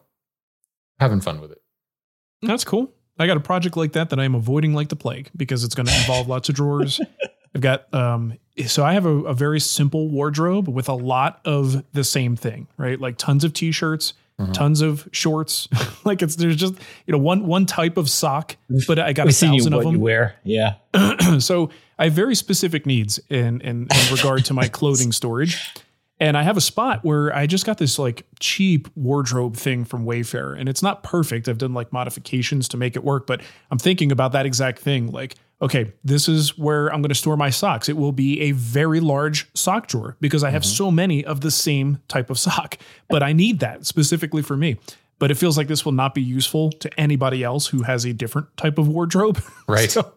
[0.98, 1.62] having fun with it.
[2.42, 2.92] That's cool.
[3.18, 5.86] I got a project like that that I'm avoiding like the plague because it's going
[5.86, 7.00] to involve lots of drawers.
[7.54, 11.84] I've got um so I have a, a very simple wardrobe with a lot of
[11.92, 13.00] the same thing, right?
[13.00, 14.14] Like tons of t-shirts,
[14.48, 14.52] Mhm.
[14.54, 15.68] tons of shorts.
[16.04, 16.74] like it's there's just
[17.06, 19.86] you know one one type of sock, but I got a you thousand what of
[19.86, 20.00] you them.
[20.00, 20.36] wear.
[20.44, 20.74] Yeah.
[21.38, 25.58] so I have very specific needs in, in in regard to my clothing storage.
[26.22, 30.04] And I have a spot where I just got this like cheap wardrobe thing from
[30.04, 30.54] Wayfair.
[30.58, 31.48] And it's not perfect.
[31.48, 35.10] I've done like modifications to make it work, but I'm thinking about that exact thing.
[35.12, 37.88] Like, okay, this is where I'm going to store my socks.
[37.88, 41.50] It will be a very large sock drawer because I have so many of the
[41.50, 44.76] same type of sock, but I need that specifically for me.
[45.18, 48.12] But it feels like this will not be useful to anybody else who has a
[48.14, 49.42] different type of wardrobe.
[49.68, 49.90] Right.
[49.90, 50.14] So-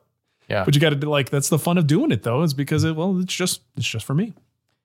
[0.50, 0.64] Yeah.
[0.66, 2.96] but you got to like that's the fun of doing it though, is because it
[2.96, 4.34] well, it's just it's just for me.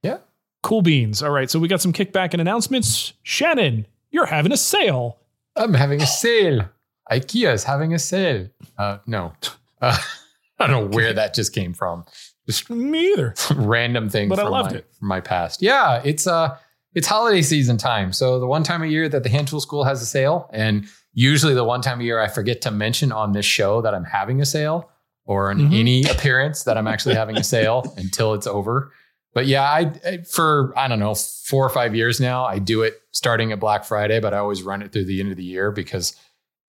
[0.02, 0.18] Yeah.
[0.62, 1.22] Cool beans.
[1.22, 3.12] All right, so we got some kickback and announcements.
[3.22, 5.18] Shannon, you're having a sale.
[5.54, 6.68] I'm having a sale.
[7.12, 8.48] IKEA is having a sale.
[8.76, 9.32] Uh, no.
[9.80, 9.96] Uh,
[10.60, 12.04] I don't know where that just came from.
[12.46, 13.34] Just Me either.
[13.54, 14.86] random thing But I loved my, it.
[14.98, 15.62] from my past.
[15.62, 16.56] Yeah, it's uh
[16.94, 18.12] it's holiday season time.
[18.12, 20.86] So the one time a year that the hand tool school has a sale, and
[21.12, 24.04] usually the one time a year I forget to mention on this show that I'm
[24.04, 24.90] having a sale
[25.26, 25.78] or in Mhm.
[25.78, 28.92] any appearance that I'm actually having a sale until it's over.
[29.34, 32.80] But yeah, I I- for I don't know four or five years now, I do
[32.82, 35.44] it starting at Black Friday, but I always run it through the end of the
[35.44, 36.16] year because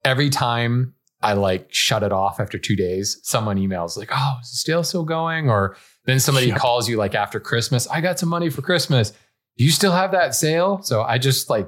[0.04, 4.52] every time I like shut it off after two days, someone emails like, "Oh, is
[4.52, 8.30] the sale still going?" Or then somebody calls you like after Christmas, "I got some
[8.30, 9.12] money for Christmas.
[9.58, 11.68] Do you still have that sale?" So I just like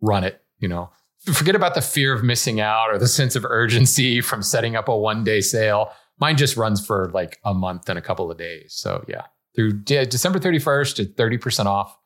[0.00, 0.42] run it.
[0.58, 0.90] You know,
[1.24, 4.88] forget about the fear of missing out or the sense of urgency from setting up
[4.88, 5.92] a one day sale.
[6.20, 8.74] Mine just runs for like a month and a couple of days.
[8.74, 9.22] So yeah,
[9.54, 11.98] through De- December 31st it's 30% off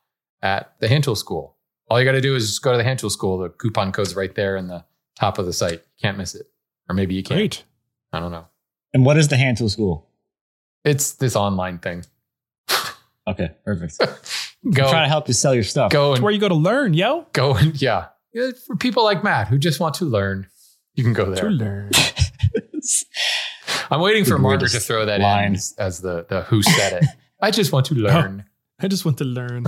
[0.43, 1.57] at the Hand Tool School.
[1.89, 3.39] All you got to do is just go to the Hand Tool School.
[3.39, 4.85] The coupon code's right there in the
[5.19, 5.83] top of the site.
[6.01, 6.47] Can't miss it.
[6.89, 7.37] Or maybe you can.
[7.37, 7.65] Great.
[8.13, 8.47] I don't know.
[8.95, 10.09] And what is the hand tool school?
[10.85, 12.05] It's this online thing.
[13.29, 13.99] Okay, perfect.
[14.73, 15.91] Go, I'm trying to help you sell your stuff.
[15.91, 17.27] go It's and where you go to learn, yo.
[17.33, 18.07] go and yeah.
[18.33, 20.47] Yeah, For people like Matt who just want to learn,
[20.95, 21.91] you can go there To learn.
[23.91, 25.47] I'm waiting for Margaret to throw that line.
[25.49, 27.09] in as, as the the who said it.
[27.41, 28.45] I just want to learn.
[28.79, 29.67] I just want to learn.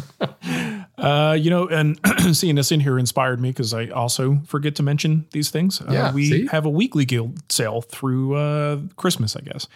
[0.99, 1.99] Uh, you know, and
[2.33, 5.81] seeing this in here inspired me because I also forget to mention these things.
[5.81, 6.47] Uh, Yeah, we see?
[6.49, 9.69] have a weekly guild sale through uh, Christmas, I guess.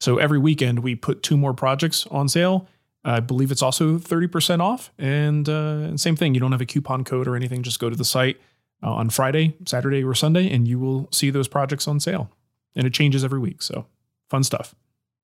[0.00, 2.66] So every weekend we put two more projects on sale.
[3.04, 4.90] I believe it's also 30% off.
[4.98, 5.52] And, uh,
[5.88, 7.62] and same thing, you don't have a coupon code or anything.
[7.62, 8.40] Just go to the site
[8.82, 12.30] uh, on Friday, Saturday, or Sunday, and you will see those projects on sale.
[12.74, 13.62] And it changes every week.
[13.62, 13.86] So
[14.28, 14.74] fun stuff.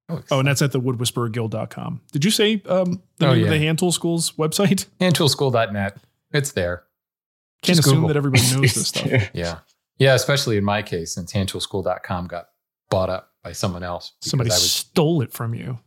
[0.09, 2.01] Oh, Oh, and that's at the woodwhispererguild.com.
[2.13, 3.45] Did you say um, the Oh, name yeah.
[3.47, 4.87] of the Hand Tool School's website?
[5.01, 5.99] handtoolschool.net.
[6.33, 6.85] It's there.
[7.63, 8.09] Can't Just assume Google.
[8.09, 9.31] that everybody knows this stuff.
[9.35, 9.59] Yeah.
[9.99, 12.49] Yeah, especially in my case, since handtoolschool.com got
[12.91, 14.13] bought up by someone else.
[14.21, 15.79] Somebody was, stole it from you.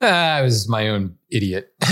[0.00, 1.72] Ah, I was my own idiot.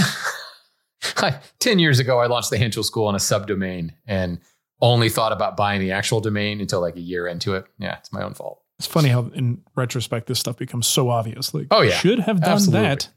[1.18, 4.40] I- 10 years ago, I launched the Hand Tool School on a subdomain and
[4.80, 7.64] only thought about buying the actual domain until like a year into it.
[7.78, 8.60] Yeah, it's my own fault.
[8.78, 11.54] It's funny how, in retrospect, this stuff becomes so obvious.
[11.54, 11.94] Like, Oh, yeah.
[11.96, 12.86] should have done Absolutely.
[12.88, 13.08] that.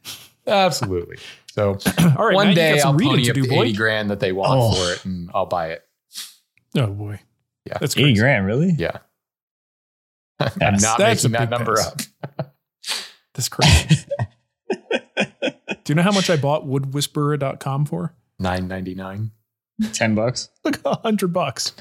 [0.47, 1.17] Absolutely.
[1.51, 1.77] So
[2.17, 3.63] All right, one Matt, you day some I'll reading pony to up do, the boy.
[3.65, 4.71] 80 grand that they want Oh.
[4.73, 5.85] for it and I'll buy it.
[6.77, 7.19] Oh boy,
[7.65, 7.77] Yeah.
[7.79, 8.19] that's 80 crazy.
[8.21, 8.71] grand, really?
[8.77, 8.97] Yeah.
[10.39, 12.07] I'm not That's a making that number pass.
[12.37, 12.55] up.
[13.33, 14.05] That's crazy.
[14.69, 18.13] do you know how much I bought woodwhisperer.com for?
[18.39, 19.31] 999.
[19.93, 20.49] 10 bucks.
[20.63, 21.73] Like a hundred bucks.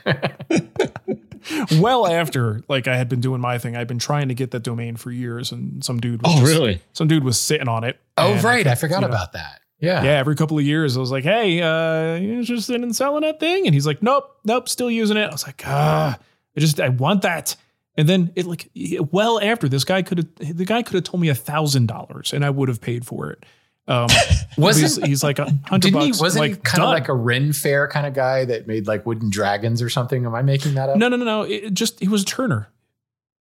[1.80, 4.62] well after like I had been doing my thing, I'd been trying to get that
[4.62, 6.22] domain for years, and some dude.
[6.22, 6.80] Was Oh, just- really?
[6.92, 7.98] Some dude was sitting on it.
[8.16, 8.66] Oh, right.
[8.66, 9.60] I kept, forgot you know, about that.
[9.80, 10.02] Yeah.
[10.02, 13.38] Yeah, every couple of years, I was like, "Hey, uh, you interested in selling that
[13.38, 16.18] thing?" And he's like, "Nope, nope, still using it." I was like, "Ah,
[16.56, 17.54] I just I want that."
[17.96, 18.70] And then it like
[19.12, 22.32] well after this guy could have the guy could have told me a thousand dollars
[22.32, 23.44] and I would have paid for it.
[23.88, 24.06] Um,
[24.58, 26.20] Wasn't- he's, he's like a hundred Didn't he, bucks.
[26.20, 29.06] wasn't like he kind of like a Ren Fair kind of guy that made like
[29.06, 30.26] wooden dragons or something?
[30.26, 30.96] Am I making that up?
[30.98, 31.42] no, no, no, no.
[31.42, 32.68] It just he was a turner,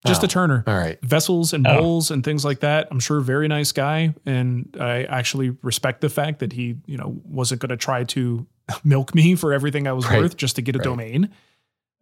[0.07, 0.27] just Oh.
[0.27, 0.63] a turner.
[0.67, 1.01] All right.
[1.03, 1.79] vessels and Oh.
[1.81, 2.87] bowls and things like that.
[2.93, 7.21] I'm sure very nice guy, and I actually respect the fact that he, you know,
[7.25, 8.47] wasn't going to try to
[8.85, 10.21] milk me for everything I was Right.
[10.21, 10.85] worth just to get a Right.
[10.85, 11.31] domain.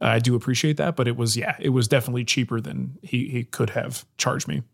[0.00, 3.44] I do appreciate that, but it was yeah, it was definitely cheaper than he he
[3.44, 4.64] could have charged me.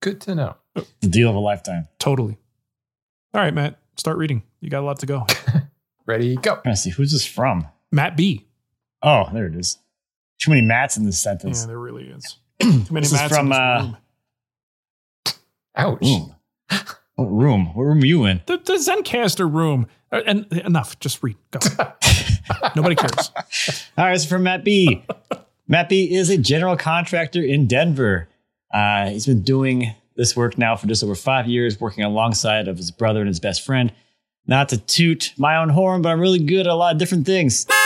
[0.00, 0.56] Good to know.
[0.74, 1.88] The deal of a lifetime.
[1.98, 2.38] Totally.
[3.34, 4.42] All right, Matt, start reading.
[4.60, 5.26] You got a lot to go.
[6.06, 6.56] Ready, go.
[6.62, 7.66] trying to see who's this from.
[7.90, 8.46] Matt B.
[9.02, 9.78] Oh, there it is.
[10.40, 11.62] Too many mats in this sentence.
[11.62, 12.38] Yeah, there really is.
[12.60, 13.96] Too many This is Matts in from, this uh, room.
[15.76, 16.00] Ouch.
[16.02, 16.34] Room.
[17.16, 17.66] What room?
[17.74, 18.40] What room are you in?
[18.46, 19.86] The, the Zencastr room.
[20.10, 20.98] Uh, And enough.
[20.98, 21.36] Just read.
[21.50, 21.60] Go.
[22.76, 23.30] Nobody cares.
[23.96, 25.04] All right, this is from Matt B.
[25.68, 28.28] Matt B is a general contractor in Denver.
[28.72, 32.76] Uh, he's been doing this work now for just over five years, working alongside of
[32.76, 33.92] his brother and his best friend.
[34.46, 37.26] Not to toot my own horn, but I'm really good at a lot of different
[37.26, 37.66] things.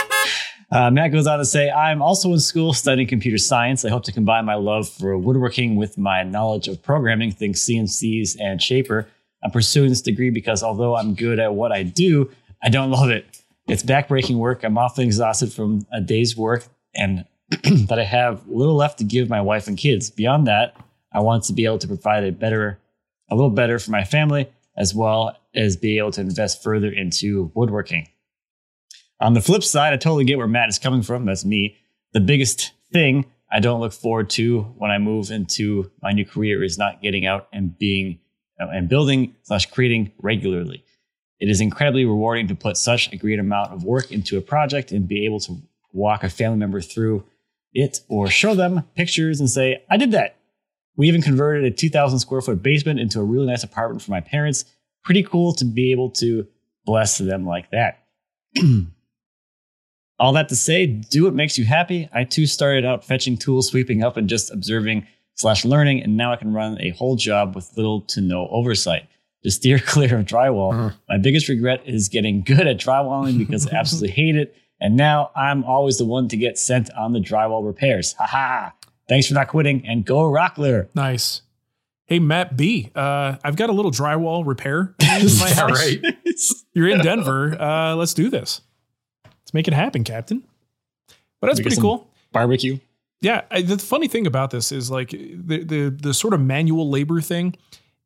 [0.69, 3.85] Uh, Matt goes on to say, I'm also in school studying computer science.
[3.85, 8.35] I hope to combine my love for woodworking with my knowledge of programming, things CNCs
[8.37, 9.07] and Shaper.
[9.41, 12.29] I'm pursuing this degree because although I'm good at what I do,
[12.61, 13.25] I don't love it.
[13.67, 14.65] It's backbreaking work.
[14.65, 17.23] I'm often exhausted from a day's work and
[17.87, 20.09] that I have little left to give my wife and kids.
[20.09, 20.75] Beyond that,
[21.13, 22.79] I want to be able to provide a better,
[23.29, 27.51] a little better for my family, as well as be able to invest further into
[27.55, 28.07] woodworking.
[29.19, 31.25] On the flip side, I totally get where Matt is coming from.
[31.25, 31.77] That's me.
[32.13, 36.63] The biggest thing I don't look forward to when I move into my new career
[36.63, 38.19] is not getting out and being
[38.59, 40.83] and building slash creating regularly.
[41.39, 44.91] It is incredibly rewarding to put such a great amount of work into a project
[44.91, 45.61] and be able to
[45.93, 47.23] walk a family member through
[47.73, 50.37] it or show them pictures and say, I did that.
[50.97, 54.19] We even converted a 2,000 square foot basement into a really nice apartment for my
[54.19, 54.65] parents.
[55.03, 56.47] Pretty cool to be able to
[56.85, 58.03] bless them like that.
[60.19, 62.09] All that to say, do what makes you happy.
[62.11, 65.05] I too started out fetching tools, sweeping up, and just observing
[65.35, 69.07] slash learning, and now I can run a whole job with little to no oversight.
[69.43, 70.73] To steer clear of drywall.
[70.73, 70.95] Uh-huh.
[71.07, 74.55] My biggest regret is getting good at drywalling because I absolutely hate it.
[74.81, 78.13] And now I'm always the one to get sent on the drywall repairs.
[78.13, 78.71] Haha.
[79.07, 80.87] Thanks for not quitting and go Rockler.
[80.95, 81.41] Nice.
[82.05, 82.91] Hey, Matt B.
[82.95, 85.71] Uh, I've got a little drywall repair in my house.
[85.71, 86.01] right.
[86.73, 87.59] You're in Denver.
[87.59, 88.61] Uh, let's do this.
[89.25, 90.43] Let's make it happen, Captain.
[91.41, 92.07] But that's pretty cool.
[92.31, 92.79] Barbecue.
[93.21, 96.89] Yeah, I, the funny thing about this is like the the the sort of manual
[96.89, 97.55] labor thing.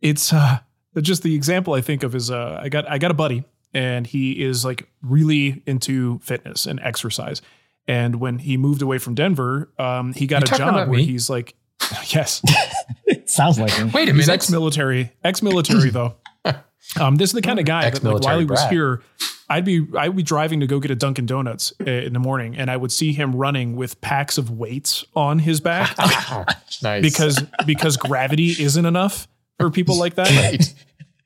[0.02, 0.60] It's uh
[1.02, 4.08] just the example I think of is uh I got I got a buddy and
[4.08, 7.42] he is like really into fitness and exercise.
[7.88, 11.06] And when he moved away from Denver, um, he got You a job where me?
[11.06, 11.56] he's like,
[12.08, 12.42] yes,
[13.26, 13.92] Sounds like him.
[13.92, 14.34] Wait a he's minute.
[14.34, 16.16] ex-military, ex-military though.
[17.00, 19.02] Um, this is the kind of guy that like, Ex-military while he was here,
[19.48, 22.58] I'd be I'd be driving to go get a Dunkin' Donuts uh, in the morning,
[22.58, 25.96] and I would see him running with packs of weights on his back
[26.84, 27.02] nice.
[27.02, 29.28] because because gravity isn't enough
[29.60, 30.74] for people like that.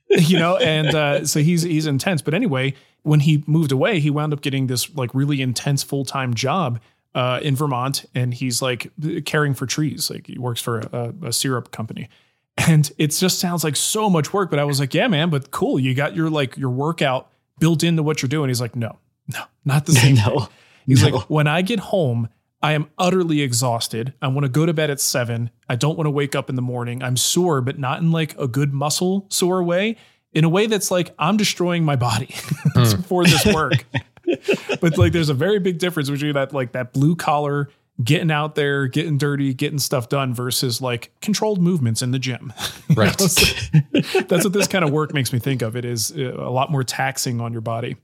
[0.18, 2.22] you know, and uh, so he's he's intense.
[2.22, 6.04] But anyway, when he moved away, he wound up getting this like really intense full
[6.04, 6.80] time job
[7.14, 8.90] uh, in Vermont, and he's like
[9.24, 10.10] caring for trees.
[10.10, 12.08] Like he works for a, a syrup company,
[12.56, 14.50] And it just sounds like so much work.
[14.50, 15.78] But I was like, yeah, man, but cool.
[15.80, 18.48] You got your like your workout built into what you're doing.
[18.48, 18.98] He's like, no,
[19.32, 20.16] no, not the same.
[20.16, 20.24] thing.
[20.34, 20.48] no.
[20.86, 21.08] He's No.
[21.16, 22.28] like, when I get home,
[22.66, 24.12] I am utterly exhausted.
[24.20, 25.50] I want to go to bed at seven.
[25.68, 27.00] I don't want to wake up in the morning.
[27.00, 29.98] I'm sore, but not in like a good muscle sore way,
[30.32, 32.26] in a way that's like I'm destroying my body
[33.06, 33.84] for this work.
[34.80, 37.68] but like, there's a very big difference between that, like that blue collar,
[38.02, 42.52] getting out there, getting dirty, getting stuff done versus like controlled movements in the gym.
[42.96, 43.16] Right.
[43.16, 45.76] that's what this kind of work makes me think of.
[45.76, 47.96] It is uh, a lot more taxing on your body.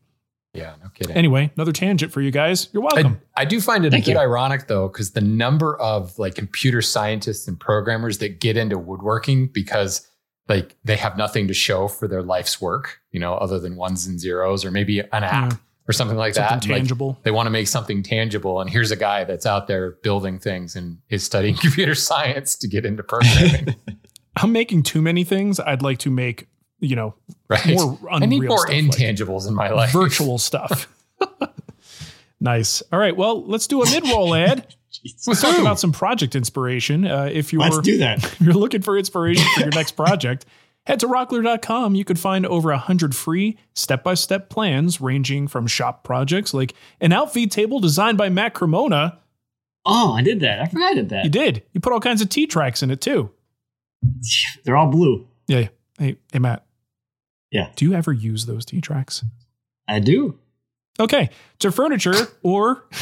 [0.54, 1.16] Yeah, no kidding.
[1.16, 2.68] Anyway, another tangent for you guys.
[2.72, 3.20] You're welcome.
[3.36, 4.20] I, I do find it Thank a bit you.
[4.20, 9.46] ironic though, because the number of like computer scientists and programmers that get into woodworking
[9.48, 10.06] because
[10.48, 14.06] like they have nothing to show for their life's work, you know, other than ones
[14.06, 15.58] and zeros or maybe an app Yeah.
[15.88, 16.68] or something like Something that.
[16.68, 17.18] Like, tangible.
[17.22, 18.60] they want to make something tangible.
[18.60, 22.68] And here's a guy that's out there building things and is studying computer science to
[22.68, 23.76] get into programming.
[24.36, 25.60] I'm making too many things.
[25.60, 26.48] I'd like to make,
[26.82, 27.14] you know,
[27.48, 27.64] right.
[27.66, 29.92] more I need more stuff, like intangibles in my life.
[29.92, 30.88] virtual stuff.
[32.40, 32.82] nice.
[32.92, 33.16] All right.
[33.16, 34.74] Well, let's do a mid roll ad.
[35.26, 37.06] Let's talk about some project inspiration.
[37.06, 38.22] Uh, if you're Let's do that.
[38.24, 40.44] if you're looking for inspiration for your next project,
[40.86, 41.94] head to rockler.com.
[41.94, 46.74] You could find over 100 free step by step plans ranging from shop projects like
[47.00, 49.18] an outfeed table designed by Matt Cremona.
[49.84, 50.60] Oh, I did that.
[50.60, 51.24] I forgot I did that.
[51.24, 51.62] You did.
[51.72, 53.30] You put all kinds of T tracks in it too.
[54.64, 55.26] They're all blue.
[55.48, 55.68] Yeah.
[55.98, 56.64] Hey, hey, Matt.
[57.52, 57.68] Yeah.
[57.76, 59.24] Do you ever use those T tracks?
[59.86, 60.38] I do.
[60.98, 61.30] Okay.
[61.60, 62.84] To furniture or.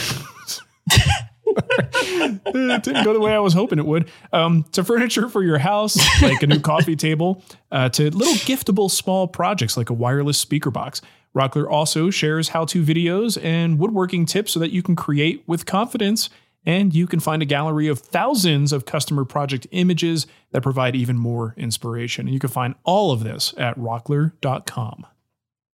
[1.46, 4.10] it didn't go the way I was hoping it would.
[4.32, 8.90] Um, to furniture for your house, like a new coffee table, uh, to little giftable
[8.90, 11.00] small projects like a wireless speaker box.
[11.34, 15.64] Rockler also shares how to videos and woodworking tips so that you can create with
[15.64, 16.28] confidence.
[16.66, 21.16] And you can find a gallery of thousands of customer project images that provide even
[21.16, 22.26] more inspiration.
[22.26, 25.06] And you can find all of this at rockler.com.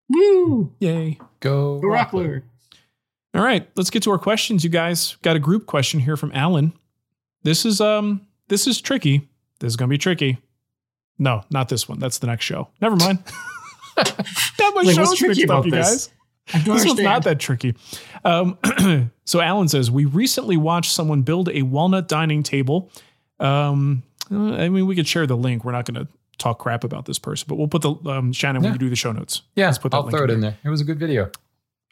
[0.09, 0.73] Woo!
[0.79, 1.19] Yay.
[1.39, 2.43] Go The Rockler.
[3.33, 5.15] All right, let's get to our questions, you guys.
[5.21, 6.73] Got a group question here from Alan.
[7.43, 9.27] This is um this is tricky.
[9.59, 10.37] This is gonna be tricky.
[11.19, 11.99] No, not this one.
[11.99, 12.69] That's the next show.
[12.81, 13.19] Never mind.
[13.97, 16.07] that my Like, shows tricky mixed up, about you this?
[16.07, 16.13] guys.
[16.53, 17.75] I don't This one's not that tricky.
[18.23, 18.57] Um,
[19.25, 22.89] so Alan says we recently watched someone build a walnut dining table.
[23.39, 25.63] Um, I mean, we could share the link.
[25.63, 28.63] We're not going to talk crap about this person, but we'll put the um, Shannon.
[28.63, 28.69] Yeah.
[28.69, 29.41] We can do the show notes.
[29.55, 30.57] Yeah, Let's put that I'll link throw in it in there.
[30.63, 31.31] It was a good video.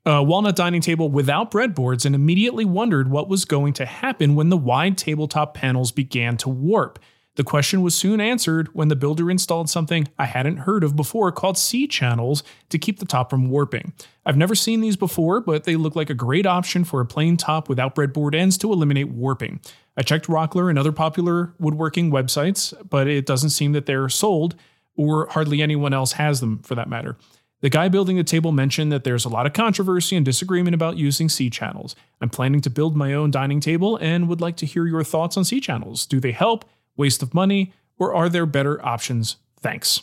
[0.06, 4.50] a walnut dining table without breadboards and immediately wondered what was going to happen when
[4.50, 7.00] the wide tabletop panels began to warp.
[7.36, 11.32] The question was soon answered when the builder installed something I hadn't heard of before
[11.34, 13.94] called C channels to keep the top from warping.
[14.26, 17.36] I've never seen these before, but they look like a great option for a plain
[17.36, 19.60] top without breadboard ends to eliminate warping.
[19.98, 24.56] I checked Rockler and other popular woodworking websites, but it doesn't seem that they're sold,
[24.96, 27.18] or hardly anyone else has them for that matter.
[27.62, 30.98] The guy building the table mentioned that there's a lot of controversy and disagreement about
[30.98, 31.96] using C channels.
[32.22, 35.36] I'm planning to build my own dining table and would like to hear your thoughts
[35.36, 36.06] on C channels.
[36.06, 36.66] Do they help?
[36.98, 37.74] Waste of money?
[37.98, 39.38] Or are there better options?
[39.62, 40.02] Thanks.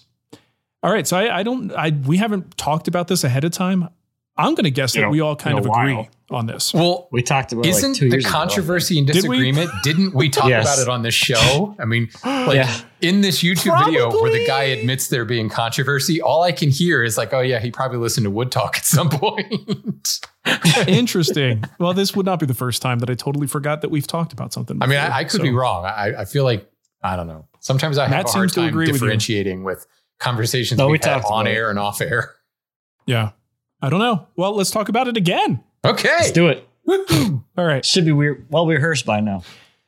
[0.82, 3.88] All right, so I, I don't, I we haven't talked about this ahead of time.
[4.36, 6.08] I'm going to guess that In a- we all kind of agree while.
[6.30, 6.72] on this.
[6.72, 8.32] Well, We talked about it like isn't two the years ago.
[8.32, 9.70] controversy and disagreement?
[9.84, 10.64] Didn't we talk Yes.
[10.64, 11.76] about it on this show?
[11.78, 12.80] I mean, like Yeah.
[13.02, 17.02] in this YouTube video where the guy admits there being controversy, all I can hear
[17.04, 20.20] is like, "Oh yeah, he probably listened to Wood Talk at some point."
[20.88, 21.64] Interesting.
[21.78, 24.32] well, this would not be the first time that I totally forgot that we've talked
[24.32, 24.78] about something.
[24.82, 25.84] I mean, I, I could so- be wrong.
[25.84, 26.71] I, I feel like
[27.02, 27.46] I don't know.
[27.60, 29.86] Sometimes I have Matt a hard to time agree with differentiating with,
[30.18, 31.54] conversations No, we we've had on about it.
[31.56, 32.34] air and off air.
[33.06, 33.30] Yeah.
[33.80, 34.28] I don't know.
[34.36, 35.62] Well, let's talk about it again.
[35.84, 36.68] Okay, Let's do it.
[37.58, 37.84] All right.
[37.84, 38.46] Should be weird.
[38.48, 39.42] Well rehearsed by now.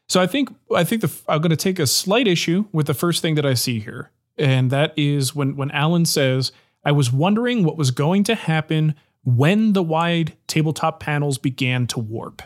[0.09, 2.95] So I think I think the I'm going to take a slight issue with the
[2.95, 6.51] first thing that I see here, and that is when when Alan says,
[6.85, 12.01] "I was wondering what was going to happen when the wide tabletop panels began to
[12.01, 12.43] warp."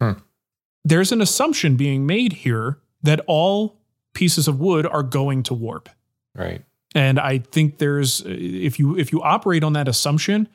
[0.00, 0.12] Hmm.
[0.84, 3.80] There's an assumption being made here that all
[4.14, 5.88] pieces of wood are going to warp.
[6.34, 6.62] right.
[6.94, 10.48] And I think there's if you if you operate on that assumption,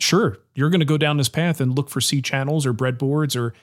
[0.00, 3.40] sure, you're going to go down this path and look for C channels or breadboards
[3.40, 3.54] or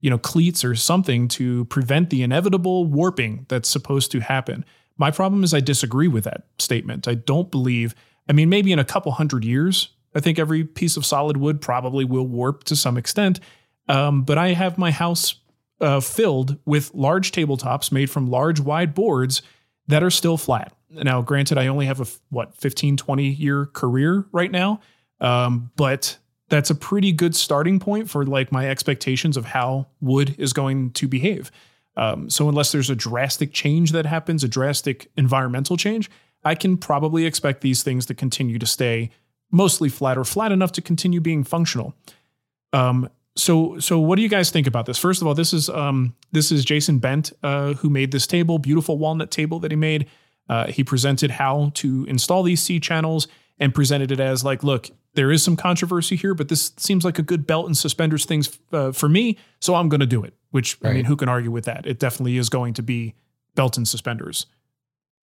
[0.00, 4.64] you know cleats or something to prevent the inevitable warping that's supposed to happen.
[4.96, 7.08] My problem is I disagree with that statement.
[7.08, 7.96] I don't believe.
[8.28, 11.60] I mean, maybe in a couple hundred years, I think every piece of solid wood
[11.60, 13.40] probably will warp to some extent.
[13.88, 15.34] Um, but I have my house
[15.82, 19.42] uh, filled with large tabletops made from large wide boards
[19.88, 20.72] that are still flat.
[20.90, 24.80] Now, granted, I only have a, what 15, 20 year career right now,
[25.20, 26.18] um, but
[26.48, 30.90] that's a pretty good starting point for like my expectations of how wood is going
[30.92, 31.50] to behave.
[31.96, 36.10] Um, so unless there's a drastic change that happens, a drastic environmental change,
[36.44, 39.10] I can probably expect these things to continue to stay
[39.50, 41.94] mostly flat or flat enough to continue being functional.
[42.72, 44.98] Um, so so what do you guys think about this?
[44.98, 48.58] First of all, this is um, this is Jason Bent uh, who made this table,
[48.58, 50.06] beautiful walnut table that he made.
[50.48, 53.28] Uh, he presented how to install these C channels
[53.58, 57.18] and presented it as like, look, there is some controversy here, but this seems like
[57.18, 60.34] a good belt and suspenders things uh, for me, so I'm going to do it.
[60.50, 61.86] Which I mean, who can argue with that?
[61.86, 63.14] It definitely is going to be
[63.54, 64.46] belt and suspenders.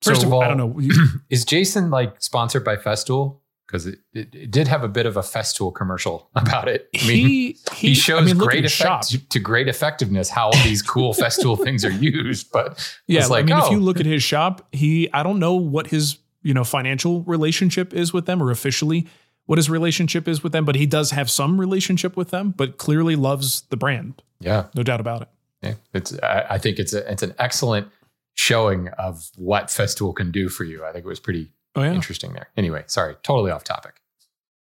[0.01, 0.79] First So, of all, I don't know.
[1.29, 3.39] is Jason like sponsored by Festool?
[3.69, 6.89] Because it, it, it did have a bit of a Festool commercial about it.
[6.99, 10.63] I mean, he he, he shows I mean, great effect to great effectiveness how all
[10.63, 12.51] these cool Festool things are used.
[12.51, 13.81] But Yeah, like, I mean, oh, if you oh.
[13.81, 18.11] look at his shop, he I don't know what his you know financial relationship is
[18.11, 19.07] with them or officially
[19.45, 22.51] what his relationship is with them, but he does have some relationship with them.
[22.57, 25.27] But clearly loves the brand, yeah, no doubt about it.
[25.61, 27.87] yeah, it's I, I think it's a it's an excellent
[28.33, 30.83] showing of what Festool can do for you.
[30.85, 31.93] I think it was pretty Oh yeah.
[31.93, 32.49] interesting there.
[32.57, 34.01] Anyway, sorry, totally off topic.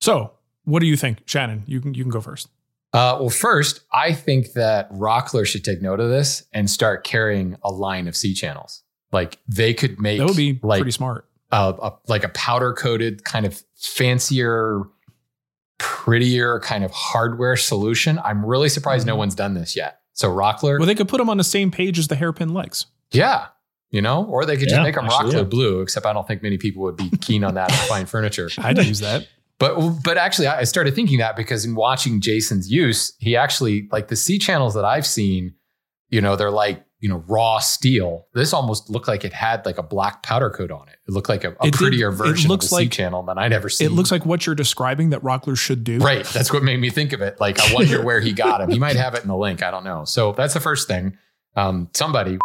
[0.01, 0.33] So,
[0.65, 1.63] what do you think, Shannon?
[1.67, 2.49] You can you can go first.
[2.93, 7.57] Uh, well, first, I think that Rockler should take note of this and start carrying
[7.63, 8.83] a line of C channels.
[9.13, 11.27] Like they could make That would be like pretty smart.
[11.53, 14.83] a, a like a powder coated kind of fancier,
[15.79, 18.19] prettier kind of hardware solution.
[18.25, 19.19] I'm really surprised no Mhm.
[19.19, 20.01] one's done this yet.
[20.13, 22.87] So Rockler, Well, they could put them on the same page as the hairpin legs.
[23.13, 23.47] yeah,
[23.91, 25.43] you know, or they could just Yeah, make them actually, Rockler yeah.
[25.43, 25.81] blue.
[25.81, 28.49] Except I don't think many people would be keen on that fine furniture.
[28.59, 29.27] I'd use that.
[29.59, 34.09] But but actually, I started thinking that because in watching Jason's use, he actually like
[34.09, 35.55] the C channels that I've seen.
[36.09, 38.27] You know, they're like you know raw steel.
[38.35, 40.97] This almost looked like it had like a black powder coat on it.
[41.09, 43.37] It looked like a, a did- prettier it version looks of the C channel than
[43.39, 43.87] I'd ever seen.
[43.87, 45.99] It looks like what you're describing that Rockler should do.
[45.99, 46.25] right.
[46.27, 47.39] That's what made me think of it.
[47.41, 48.71] Like I wonder where he got him.
[48.71, 49.63] He might have it in the link.
[49.63, 50.05] I don't know.
[50.05, 51.17] So that's the first thing.
[51.57, 52.39] Um, somebody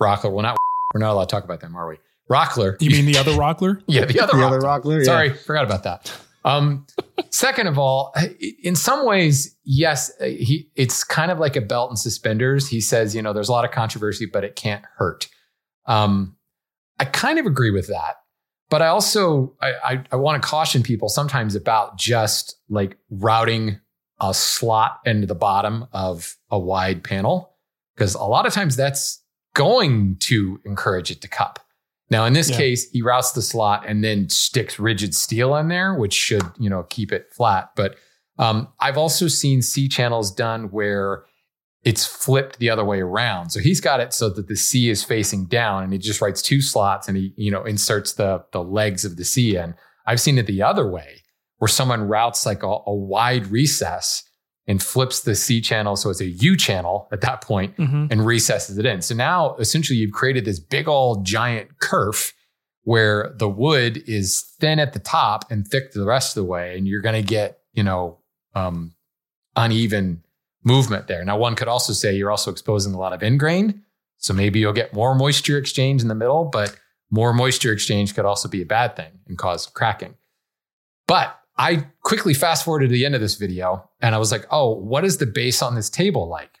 [0.00, 0.32] Rockler.
[0.32, 0.56] Well, not
[0.94, 1.96] we're not allowed to talk about them, are we?
[2.30, 2.76] Rockler.
[2.80, 3.82] You mean the other Rockler?
[3.86, 4.46] yeah, the other The Rockler.
[4.46, 4.98] other Rockler.
[5.00, 5.04] yeah.
[5.04, 6.10] Sorry, forgot about that.
[6.44, 6.86] Um,
[7.30, 8.14] second of all,
[8.62, 12.68] in some ways, yes, he it's kind of like a belt and suspenders.
[12.68, 15.28] He says, you know, there's a lot of controversy, but it can't hurt.
[15.86, 16.36] Um,
[16.98, 18.16] I kind of agree with that,
[18.70, 23.80] but I also I, I, I want to caution people sometimes about just like routing
[24.20, 27.50] a slot into the bottom of a wide panel
[27.96, 29.20] because a lot of times that's
[29.54, 31.60] going to encourage it to cup.
[32.10, 32.56] Now, in this Yeah.
[32.58, 36.68] case, he routes the slot and then sticks rigid steel in there, which should, you
[36.68, 37.70] know, keep it flat.
[37.74, 37.96] But
[38.38, 41.24] um, I've also seen C channels done where
[41.84, 43.50] it's flipped the other way around.
[43.50, 46.42] So he's got it so that the C is facing down and he just writes
[46.42, 49.74] two slots and he, you know, inserts the the legs of the C in.
[50.06, 51.22] I've seen it the other way
[51.58, 54.23] where someone routes like a, a wide recess
[54.66, 58.08] and flips the C channel so it's a U channel at that point Mhm.
[58.10, 59.02] and recesses it in.
[59.02, 62.32] So now essentially you've created this big old giant kerf
[62.84, 66.76] where the wood is thin at the top and thick the rest of the way,
[66.76, 68.18] and you're going to get you know
[68.54, 68.94] um,
[69.56, 70.22] uneven
[70.64, 71.24] movement there.
[71.24, 73.82] Now one could also say you're also exposing a lot of end grain,
[74.16, 76.76] so maybe you'll get more moisture exchange in the middle, but
[77.10, 80.14] more moisture exchange could also be a bad thing and cause cracking.
[81.06, 84.46] But I quickly fast forwarded to the end of this video and I was like,
[84.50, 86.60] oh, what is the base on this table like?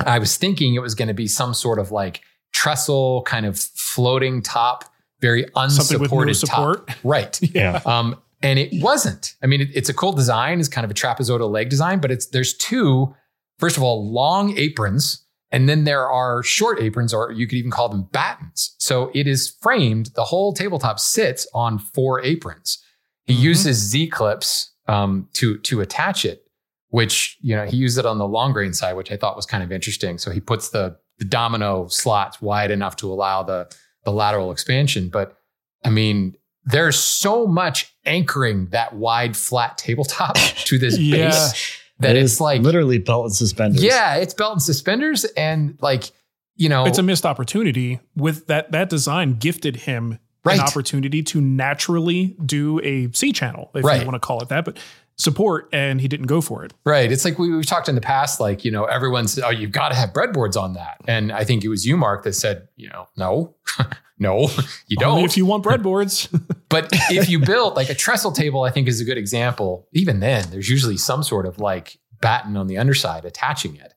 [0.00, 2.22] I was thinking it was going to be some sort of like
[2.52, 4.84] trestle kind of floating top,
[5.20, 6.86] very no unsupported support.
[6.86, 6.96] top.
[7.04, 7.38] Right.
[7.54, 7.80] Yeah.
[7.84, 9.34] Um, and it wasn't.
[9.42, 10.60] I mean, it, it's a cool design.
[10.60, 13.14] It's kind of a trapezoidal leg design, but it's there's two.
[13.58, 17.70] First of all, long aprons, and then there are short aprons, or you could even
[17.70, 18.74] call them battens.
[18.78, 20.10] So it is framed.
[20.14, 22.84] The whole tabletop sits on four aprons.
[23.26, 23.40] He Mhm.
[23.40, 26.42] uses Z clips um, to to attach it,
[26.88, 29.46] which you know he used it on the long grain side, which I thought was
[29.46, 30.18] kind of interesting.
[30.18, 33.68] So he puts the the domino slots wide enough to allow the
[34.04, 35.08] the lateral expansion.
[35.08, 35.36] But
[35.84, 40.34] I mean, there's so much anchoring that wide flat tabletop
[40.66, 41.28] to this Yeah.
[41.30, 43.82] base that It it's like literally belt and suspenders.
[43.82, 46.10] yeah, it's belt and suspenders, and like
[46.56, 48.00] you know, It's a missed opportunity.
[48.14, 50.58] With that that design gifted him Right.
[50.58, 54.00] an opportunity to naturally do a C channel, if Right.
[54.00, 54.78] you want to call it that, but
[55.16, 56.72] support, and he didn't go for it.
[56.84, 57.10] Right.
[57.10, 59.90] It's like we, we've talked in the past, like, you know, everyone's, oh, you've got
[59.90, 60.96] to have breadboards on that.
[61.06, 63.54] And I think it was you, Mark, that said, you know, no,
[64.18, 64.48] no,
[64.88, 65.12] you don't.
[65.12, 66.28] Only if you want breadboards.
[66.68, 69.88] but if you build like a trestle table, I think is a good example.
[69.92, 73.94] Even then, there's usually some sort of like batten on the underside attaching it.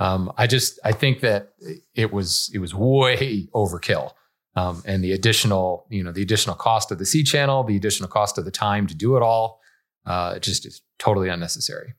[0.00, 1.54] Um, I just, I think that
[1.94, 4.12] it was, it was way overkill.
[4.58, 8.08] Um, and the additional, you know, the additional cost of the C channel, the additional
[8.08, 9.60] cost of the time to do it all,
[10.04, 11.94] uh, it just is totally unnecessary.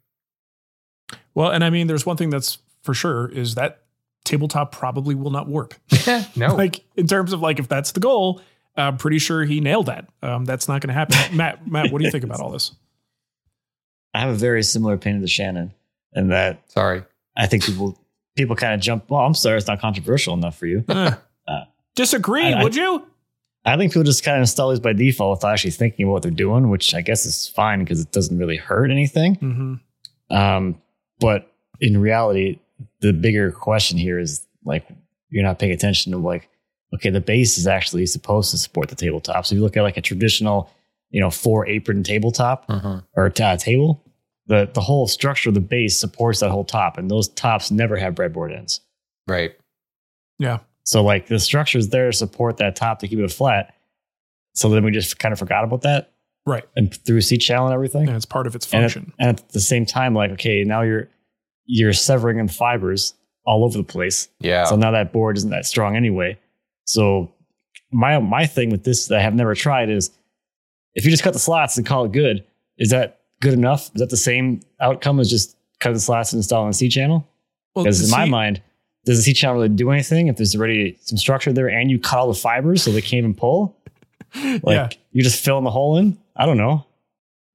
[1.33, 3.83] Well, and I mean, there's one thing that's for sure is that
[4.25, 5.73] tabletop probably will not warp.
[6.35, 6.55] no.
[6.55, 8.41] like in terms of like if that's the goal,
[8.75, 10.09] I'm pretty sure he nailed that.
[10.21, 11.15] Um, that's not going to happen.
[11.37, 12.73] Matt, Matt, what do you think about all this?
[14.13, 15.73] I have a very similar opinion to Shannon,
[16.11, 17.03] and that Sorry.
[17.37, 17.97] I think people
[18.35, 19.09] people kind of jump.
[19.09, 20.83] Well, I'm sorry, it's not controversial enough for you.
[22.03, 23.05] Disagree, I- I- would you?
[23.65, 26.23] I think people just kind of install these by default without actually thinking about what
[26.23, 29.35] they're doing, which I guess is fine because it doesn't really hurt anything.
[29.35, 30.35] Mm-hmm.
[30.35, 30.81] Um,
[31.19, 32.59] but in reality,
[33.01, 34.87] the bigger question here is like
[35.29, 36.47] you're not paying attention to like,
[36.95, 39.45] okay, the base is actually supposed to support the tabletop.
[39.45, 40.71] So if you look at like a traditional,
[41.11, 43.03] you know, four apron tabletop Mhm.
[43.15, 44.01] or uh, table,
[44.47, 47.97] the the whole structure of the base supports that whole top, and those tops never
[47.97, 48.79] have breadboard ends.
[49.27, 49.51] Right.
[50.39, 50.59] Yeah.
[50.89, 53.75] So like the structure is there to support that top to keep it flat.
[54.55, 56.11] So then we just kind of forgot about that
[56.47, 56.63] Right.
[56.75, 58.07] and through C channel and everything.
[58.07, 59.13] And it's part of its And at, function.
[59.19, 61.07] and at the same time, like, okay, now you're
[61.67, 63.13] you're severing the fibers
[63.45, 64.29] all over the place.
[64.39, 64.63] Yeah.
[64.65, 66.39] So now that board isn't that strong anyway.
[66.85, 67.31] So
[67.91, 70.09] my my thing with this that I have never tried is
[70.95, 72.43] if you just cut the slots and call it good,
[72.79, 73.91] is that good enough?
[73.93, 76.89] Is that the same outcome as just cut the slots and install on a C
[76.89, 77.27] channel?
[77.75, 78.63] Well, Because in my mind,
[79.05, 81.99] does the C channel really do anything if there's already some structure there and you
[81.99, 83.75] cut all the fibers so they can't even pull?
[84.35, 84.89] Like Yeah.
[85.11, 86.17] you just filling the hole in?
[86.35, 86.85] I don't know.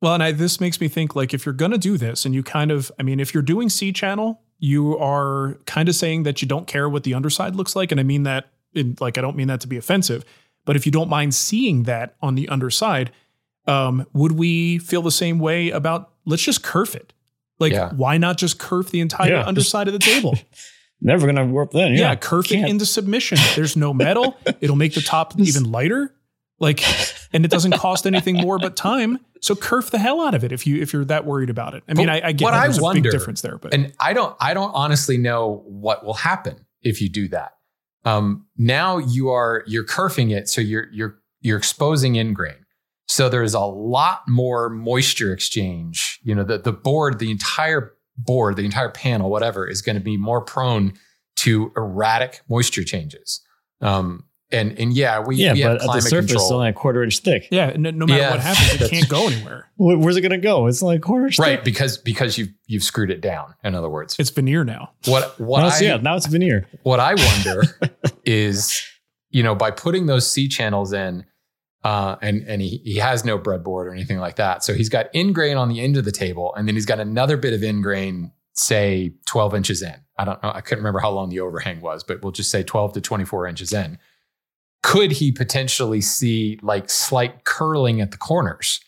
[0.02, 2.34] Well, and I, this makes me think like if you're going to do this and
[2.34, 6.24] you kind of, I mean, if you're doing C channel, you are kind of saying
[6.24, 7.90] that you don't care what the underside looks like.
[7.92, 10.24] And I mean that in like, I don't mean that to be offensive,
[10.64, 13.12] but if you don't mind seeing that on the underside,
[13.66, 17.12] um, would we feel the same way about let's just kerf it?
[17.60, 17.90] Like, Yeah.
[17.92, 20.34] why not just kerf the entire Yeah, just- underside of the table?
[21.04, 21.92] Never gonna warp then.
[21.92, 22.70] yeah, Yeah, kerf it Can't.
[22.70, 23.38] into submission.
[23.54, 24.36] There's no metal.
[24.60, 26.12] It'll make the top even lighter.
[26.60, 26.82] Like,
[27.32, 29.18] and it doesn't cost anything more but time.
[29.40, 31.82] So kerf the hell out of it if you if you're that worried about it.
[31.88, 33.58] I mean, But I, I get what that I there's a wonder- big difference there,
[33.58, 37.52] but and I don't I don't honestly know what will happen if you do that.
[38.06, 42.54] Um, now you are you're kerfing it, so you're you're you're exposing end grain.
[43.08, 46.18] So there's a lot more moisture exchange.
[46.22, 50.02] You know, the the board, the entire board, the entire panel, whatever, is going to
[50.02, 50.94] be more prone
[51.36, 53.40] to erratic moisture changes.
[53.80, 56.52] Um, and and yeah, we, yeah, we have but at the climate surface, it's control.
[56.54, 57.48] only a quarter inch thick.
[57.50, 59.68] yeah, no, no matter Yeah, what happens, it can't go anywhere.
[59.76, 60.66] Where's it gonna go?
[60.68, 61.64] It's only a quarter inch right thick.
[61.64, 63.54] because because you've you've screwed it down.
[63.64, 64.92] In other words, It's veneer now.
[65.06, 66.68] what what Now I, yeah, now it's veneer.
[66.84, 67.62] what I wonder
[68.24, 68.80] is,
[69.30, 71.24] you know, by putting those C channels in,
[71.84, 75.06] uh, and and he he has no breadboard or anything like that, so he's got
[75.14, 77.62] end grain on the end of the table, and then he's got another bit of
[77.62, 79.94] end grain, say twelve inches in.
[80.18, 82.62] I don't know, I couldn't remember how long the overhang was, but we'll just say
[82.62, 83.98] twelve to twenty four inches in.
[84.82, 88.80] Could he potentially see like slight curling at the corners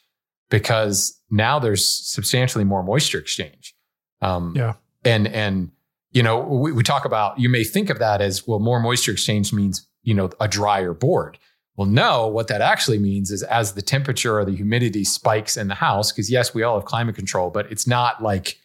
[0.51, 3.75] because now there's substantially more moisture exchange?
[4.23, 4.75] Um, Yeah.
[5.05, 5.71] and and
[6.13, 9.13] you know we, we talk about you may think of that as well more moisture
[9.13, 11.39] exchange means you know a drier board
[11.77, 15.69] well no what that actually means is as the temperature or the humidity spikes in
[15.69, 18.59] the house because yes we all have climate control but it's not like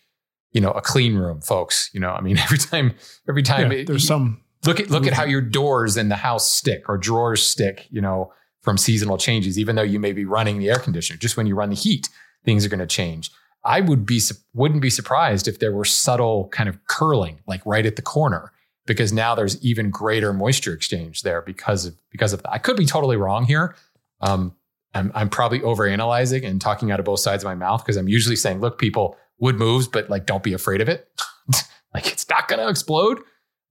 [0.53, 2.93] you know a clean room folks you know i mean every time
[3.29, 6.15] every time Yeah, it- there's some look at look at how your doors in the
[6.15, 8.31] house stick or drawers stick you know
[8.61, 11.17] from seasonal changes even though you may be running the air conditioner.
[11.17, 12.09] Just when you run the heat
[12.45, 13.31] things are going to change.
[13.65, 14.19] I would be
[14.53, 18.51] wouldn't be surprised if there were subtle kind of curling like right at the corner
[18.85, 22.77] because now there's even greater moisture exchange there because of because of that i could
[22.77, 23.75] be totally wrong here
[24.21, 24.55] um,
[24.93, 28.09] I'm, I'm probably overanalyzing and talking out of both sides of my mouth because i'm
[28.09, 31.09] usually saying look people wood moves but like don't be afraid of it
[31.93, 33.19] like it's not going to explode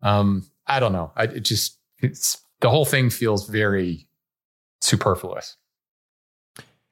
[0.02, 1.12] um, I don't know.
[1.16, 4.08] I it just it's the whole thing feels very
[4.80, 5.56] superfluous.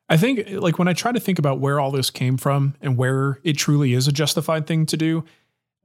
[0.08, 2.96] I think like when I try to think about where all this came from and
[2.96, 5.24] where it truly is a justified thing to do,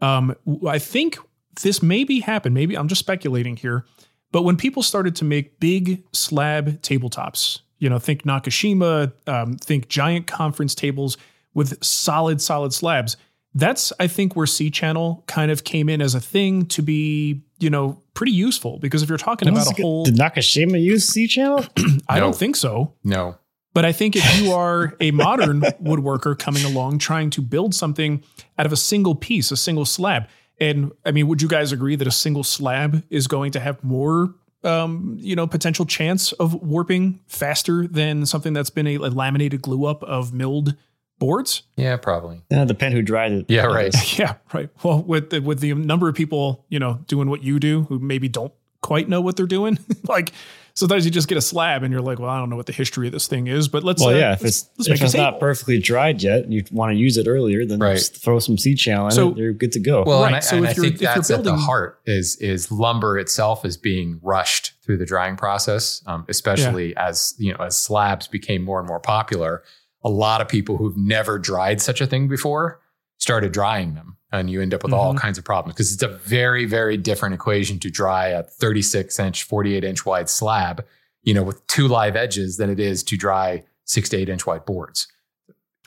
[0.02, 0.36] um,
[0.68, 1.18] I think
[1.62, 2.56] this maybe happened.
[2.56, 3.86] Maybe I'm just speculating here,
[4.32, 9.90] but when people started to make big slab tabletops, you know, think Nakashima, um, think
[9.90, 11.18] giant conference tables
[11.54, 13.18] with solid, solid slabs.
[13.56, 17.44] That's I think where C channel kind of came in as a thing to be,
[17.60, 21.28] you know, pretty useful because if you're talking about a whole, Did Nakashima use C
[21.28, 21.64] channel?
[22.10, 22.22] I No.
[22.22, 22.94] don't think so.
[23.04, 23.38] No.
[23.76, 28.24] But I think if you are a modern woodworker coming along trying to build something
[28.58, 30.28] out of a single piece, a single slab,
[30.60, 33.84] and I mean, would you guys agree that a single slab is going to have
[33.84, 34.34] more,
[34.64, 39.62] um, you know, potential chance of warping faster than something that's been a, a laminated
[39.62, 40.76] glue up of milled
[41.20, 41.64] boards?
[41.76, 42.42] Yeah, probably.
[42.52, 43.46] Uh, depend who dried it.
[43.50, 43.94] Yeah, right.
[44.20, 44.70] Yeah, right.
[44.84, 48.00] Well, with the, with the number of people, you know, doing what you do, who
[48.00, 48.54] maybe don't
[48.84, 49.80] quite know what they're doing.
[50.08, 50.32] like
[50.76, 52.74] sometimes you just get a slab and you're like, well, I don't know what the
[52.74, 54.02] history of this thing is, but let's.
[54.02, 56.64] Well, uh, yeah, if let's- it's let's if it's not perfectly dried yet, and you
[56.72, 57.96] want to use it earlier, then Right.
[57.96, 59.38] just throw some C channel in So- it.
[59.38, 60.04] You're good to go.
[60.06, 61.56] Well, Right, and I, so and if I you're- think if you're that's at the
[61.56, 67.34] heart is is lumber itself is being rushed through the drying process, um, especially as
[67.38, 69.64] you know as slabs became more and more popular.
[70.04, 72.82] A lot of people who've never dried such a thing before
[73.20, 75.18] started drying them, and you end up with all Mhm.
[75.20, 79.44] kinds of problems because it's a very very different equation to dry a 36 inch,
[79.44, 80.84] 48 inch wide slab,
[81.22, 84.46] you know, with two live edges than it is to dry six to eight inch
[84.46, 85.08] wide boards.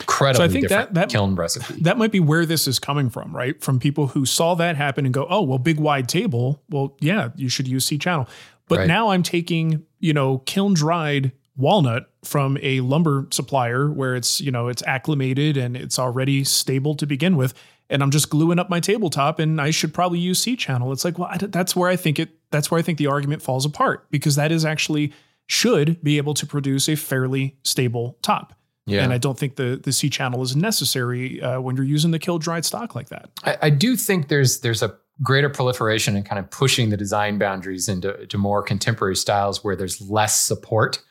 [0.01, 1.81] Incredibly think different that- that- kiln recipe.
[1.83, 3.61] that might be where this is coming from, right?
[3.63, 6.63] From people who saw that happen and go, "Oh, well, big wide table.
[6.69, 8.29] Well, yeah, you should use C channel."
[8.69, 8.89] But Right.
[8.89, 14.51] now I'm taking, you know, kiln dried walnut from a lumber supplier where it's, you
[14.51, 17.55] know, it's acclimated and it's already stable to begin with,
[17.89, 20.93] and I'm just gluing up my tabletop and I should probably use C channel.
[20.93, 23.43] It's like, well, I, that's where I think it that's where I think the argument
[23.43, 25.13] falls apart because that is actually
[25.47, 28.55] should be able to produce a fairly stable top.
[28.87, 29.03] Yeah.
[29.03, 32.19] And I don't think the the C channel is necessary uh, when you're using the
[32.19, 33.31] kiln dried stock like that.
[33.45, 37.39] I, I do think there's there's a greater proliferation and kind of pushing the design
[37.39, 41.03] boundaries into to more contemporary styles where there's less support.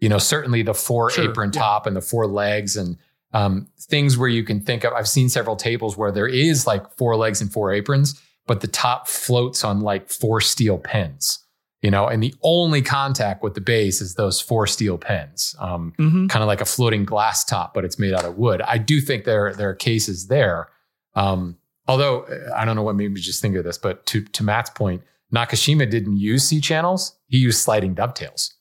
[0.00, 1.60] You know, certainly the four Sure, apron yeah.
[1.60, 2.98] top and the four legs and
[3.34, 4.92] um, things where you can think of.
[4.94, 8.66] I've seen several tables where there is like four legs and four aprons, but the
[8.68, 11.38] top floats on like four steel pins.
[11.82, 15.54] You know, and the only contact with the base is those four steel pins.
[15.58, 16.28] Um, Mm-hmm.
[16.28, 18.62] kind of like a floating glass top, but it's made out of wood.
[18.62, 20.68] I do think there there are cases there.
[21.14, 24.22] Um, although uh, I don't know what made me just think of this, but to
[24.24, 25.02] to Matt's point,
[25.34, 28.54] Nakashima didn't use C channels; he used sliding dovetails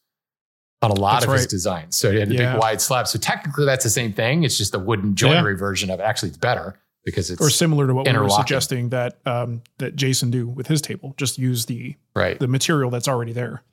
[0.84, 1.96] on a lot That's of his designs.
[1.96, 2.54] So he had a Yeah.
[2.54, 3.08] big wide slab.
[3.08, 4.44] So technically, that's the same thing.
[4.44, 6.04] It's just a wooden joinery version of it.
[6.04, 9.96] Actually, it's better because it's Or similar to what we were suggesting that um, that
[9.96, 11.14] Jason do with his table.
[11.18, 12.40] Just use the right.
[12.40, 13.64] the material that's already there.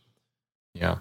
[0.75, 0.99] Yeah.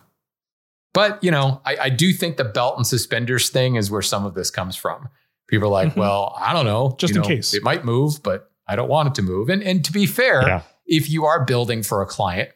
[0.93, 4.25] But, you know, I, I do think the belt and suspenders thing is where some
[4.25, 5.07] of this comes from.
[5.47, 5.97] People are like, Mhm.
[5.97, 6.95] well, I don't know.
[6.97, 7.53] Just you in know, case.
[7.53, 9.49] It might move, but I don't want it to move.
[9.49, 10.61] And and to be fair, Yeah.
[10.87, 12.49] if you are building for a client,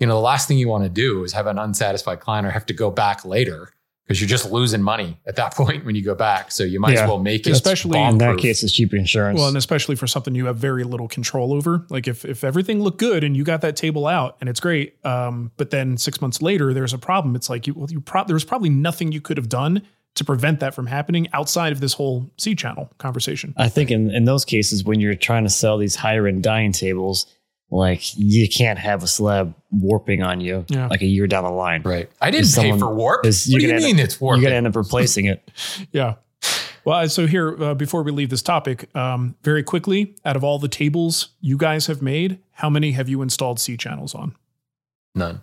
[0.00, 2.50] you know, the last thing you want to do is have an unsatisfied client or
[2.50, 3.70] have to go back later
[4.06, 6.50] because you're just losing money at that point when you go back.
[6.50, 8.42] So you might as well make it Especially- in that bomb-proof.
[8.42, 9.38] case, it's cheaper insurance.
[9.38, 11.86] Well, and especially for something you have very little control over.
[11.90, 14.96] Like if if everything looked good and you got that table out and it's great,
[15.06, 17.36] um, but then six months later there's a problem.
[17.36, 19.82] It's like you well you pro- there was probably nothing you could have done
[20.16, 23.54] to prevent that from happening outside of this whole C channel conversation.
[23.56, 26.72] I think in, in those cases, when you're trying to sell these higher end dining
[26.72, 27.26] tables,
[27.70, 30.88] like you can't have a slab warping on you Yeah.
[30.88, 31.82] like a year down the line.
[31.82, 32.10] Right.
[32.20, 33.20] I didn't Is pay for warp.
[33.22, 34.42] What is- do you're you gonna mean end it's warping?
[34.42, 35.48] You're going to end up replacing it.
[35.92, 36.14] Yeah.
[36.84, 40.58] Well, so here, uh, before we leave this topic, um, very quickly, out of all
[40.58, 44.34] the tables you guys have made, how many have you installed C channels on?
[45.14, 45.42] None.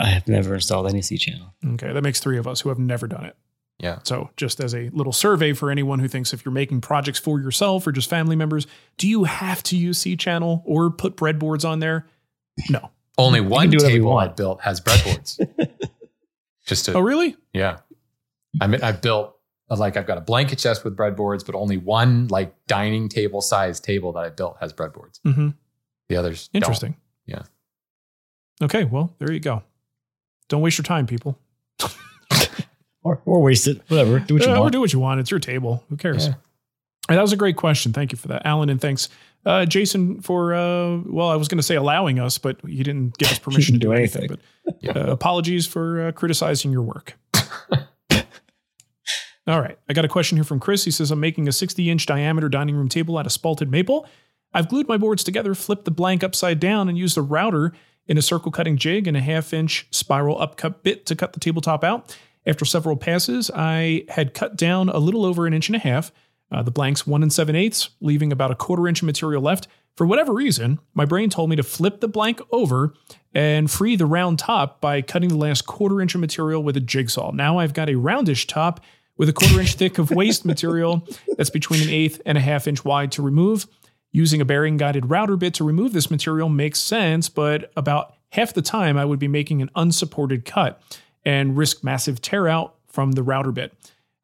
[0.00, 1.54] I have never installed any C channel.
[1.74, 3.36] Okay, that makes three of us who have never done it.
[3.82, 3.98] Yeah.
[4.04, 7.40] So, just as a little survey for anyone who thinks if you're making projects for
[7.40, 8.66] yourself or just family members,
[8.96, 12.06] do you have to use C channel or put breadboards on there?
[12.70, 12.90] No.
[13.18, 15.38] Only one do whatever you table I built has breadboards.
[16.66, 17.36] Just to Oh, really?
[17.52, 17.78] Yeah.
[18.60, 19.36] I mean, I've built
[19.68, 23.80] like I've got a blanket chest with breadboards, but only one like dining table size
[23.80, 25.20] table that I built has breadboards.
[25.26, 25.48] Mm-hmm.
[26.08, 26.62] The others don't.
[26.62, 26.96] Interesting.
[27.26, 27.42] Yeah.
[28.62, 29.62] Okay, well, there you go.
[30.48, 31.38] Don't waste your time, people.
[33.04, 33.80] Or, or waste it.
[33.88, 34.20] Whatever.
[34.20, 35.20] Do what you Yeah, or do what you want.
[35.20, 35.82] It's your table.
[35.88, 36.28] Who cares?
[36.28, 36.34] Yeah.
[37.08, 37.92] That was a great question.
[37.92, 39.08] Thank you for that, Alan, and thanks,
[39.44, 43.18] uh, Jason, for uh, well, I was going to say allowing us, but he didn't
[43.18, 44.28] give us permission to do do anything.
[44.28, 47.18] But uh, apologies for uh, criticizing your work.
[49.48, 50.84] All right, I got a question here from Chris.
[50.84, 54.06] He says, "I'm making a 60 inch diameter dining room table out of spalted maple.
[54.54, 57.72] I've glued my boards together, flipped the blank upside down, and used a router
[58.06, 61.40] in a circle cutting jig and a half inch spiral upcut bit to cut the
[61.40, 62.16] tabletop out.
[62.46, 66.12] After several passes, I had cut down a little over an inch and a half.
[66.50, 69.68] Uh, the blanks one and seven eighths, leaving about a quarter inch of material left.
[69.96, 72.94] For whatever reason, my brain told me to flip the blank over
[73.34, 76.80] and free the round top by cutting the last quarter inch of material with a
[76.80, 77.30] jigsaw.
[77.30, 78.80] Now I've got a roundish top
[79.16, 82.66] with a quarter inch thick of waste material that's between an eighth and a half
[82.66, 83.66] inch wide to remove.
[84.10, 88.52] Using a bearing guided router bit to remove this material makes sense, but about half
[88.52, 90.82] the time I would be making an unsupported cut
[91.24, 93.72] and risk massive tear out from the router bit.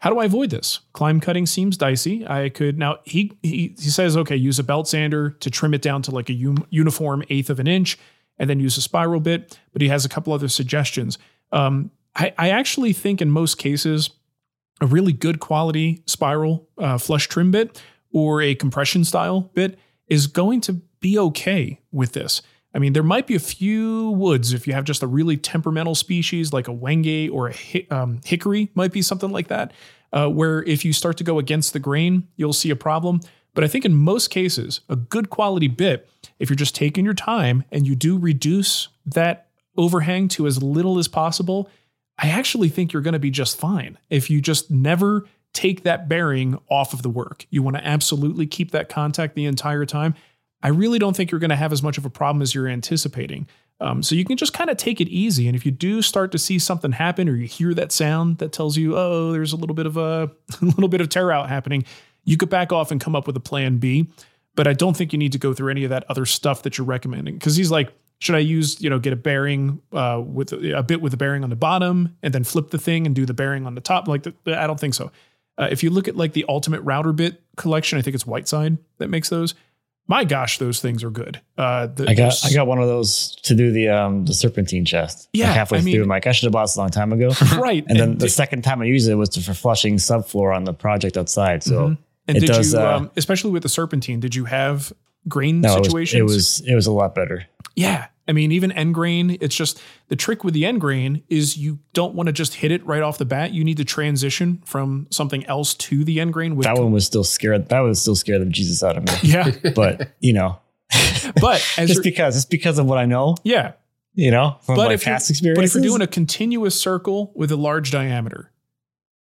[0.01, 0.80] How do I avoid this?
[0.92, 2.26] Climb cutting seems dicey.
[2.26, 5.82] I could now he he, he says okay, use a belt sander to trim it
[5.82, 7.99] down to like a un- uniform eighth of an inch,
[8.38, 9.59] and then use a spiral bit.
[9.72, 11.18] But he has a couple other suggestions.
[11.51, 14.11] Um, I, I actually think in most cases,
[14.80, 17.82] a really good quality spiral uh, flush trim bit
[18.12, 22.42] or a compression style bit is going to be okay with this.
[22.79, 25.97] I mean, there might be a few woods if you have just a really temperamental
[25.97, 29.72] species like a wenge or a um, hickory, might be something like that,
[30.12, 33.18] uh, where if you start to go against the grain, you'll see a problem.
[33.53, 36.09] But I think in most cases, a good quality bit,
[36.39, 41.01] if you're just taking your time and you do reduce that overhang to as little
[41.01, 41.68] as possible,
[42.16, 43.99] I actually think you're going to be just fine.
[44.09, 48.47] If you just never take that bearing off of the work, you want to absolutely
[48.47, 50.14] keep that contact the entire time.
[50.63, 52.69] I really don't think you're going to have as much of a problem as you're
[52.69, 53.47] anticipating.
[53.81, 55.47] Um, so you can just kind of take it easy.
[55.47, 58.53] And if you do start to see something happen or you hear that sound that
[58.53, 60.31] tells you, oh, there's a little bit of a,
[60.63, 61.85] a little bit of tear out happening,
[62.25, 64.09] you could back off and come up with a plan B.
[64.57, 66.77] But I don't think you need to go through any of that other stuff that
[66.77, 67.35] you're recommending.
[67.35, 71.01] Because he's like, should I use, you know, get a bearing uh, with a bit
[71.01, 73.65] with a bearing on the bottom and then flip the thing and do the bearing
[73.65, 74.09] on the top?
[74.09, 75.13] Like, the, I don't think so.
[75.57, 78.79] Uh, if you look at like the ultimate router bit collection, I think it's Whiteside
[78.99, 79.55] that makes those
[80.09, 81.41] my gosh, those things are good.
[81.57, 84.85] Uh, the, I got I got one of those to do the um the serpentine
[84.85, 85.29] chest.
[85.33, 86.91] Yeah, like halfway I mean- through, I'm like I should have bought this a long
[86.91, 87.31] time ago.
[87.59, 87.85] right.
[87.89, 90.73] and then the second time I used it was to, for flushing subfloor on the
[90.73, 91.63] project outside.
[91.63, 91.99] So Mhm.
[92.27, 94.93] and it did does, you, uh, um, especially with the serpentine, did you have
[95.29, 97.45] grain no, it was, it was it was a lot better.
[97.77, 98.07] yeah.
[98.29, 101.79] I mean, even end grain, it's just the trick with the end grain is you
[101.95, 103.53] don't want to just hit it right off the bat.
[103.53, 106.57] You need to transition from something else to the end grain.
[106.59, 107.70] That one was still scared.
[107.70, 109.12] That was still scared of Jesus out of me.
[109.22, 110.59] yeah, but you know,
[111.41, 113.37] but as just because it's because of what I know.
[113.45, 113.72] yeah,
[114.14, 115.57] You know, from but my if past experience.
[115.57, 118.53] But if you're doing a continuous circle with a large diameter,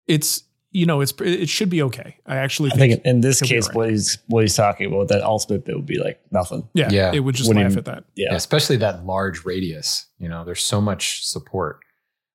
[0.08, 0.44] it's
[0.74, 2.18] you know it's it should be okay.
[2.26, 3.76] I actually I think, think in this case, all right.
[3.76, 6.68] what he's what he's talking about, that ultimate bit would be like nothing.
[6.74, 7.12] yeah, Yeah.
[7.14, 8.04] it would just Wouldn't laugh even- at that.
[8.16, 8.28] Yeah.
[8.32, 10.08] Yeah, especially that large radius.
[10.18, 11.80] You know, there's so much support.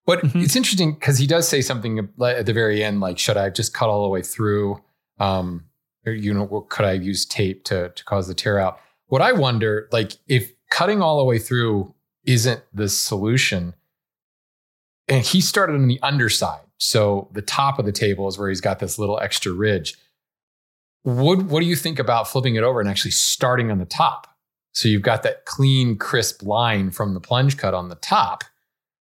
[0.06, 0.42] But Mhm.
[0.42, 3.54] it's interesting because he does say something at the very end, like, "Should I have
[3.54, 4.80] just cut all the way through?
[5.18, 5.64] Um,
[6.06, 8.78] or, you know, could I use tape to to cause the tear out?"
[9.08, 13.74] What I wonder, like, if cutting all the way through isn't the solution,
[15.08, 18.60] and he started on the underside, so the top of the table is where he's
[18.60, 19.94] got this little extra ridge.
[21.02, 24.26] What what do you think about flipping it over and actually starting on the top?
[24.72, 28.44] So you've got that clean, crisp line from the plunge cut on the top.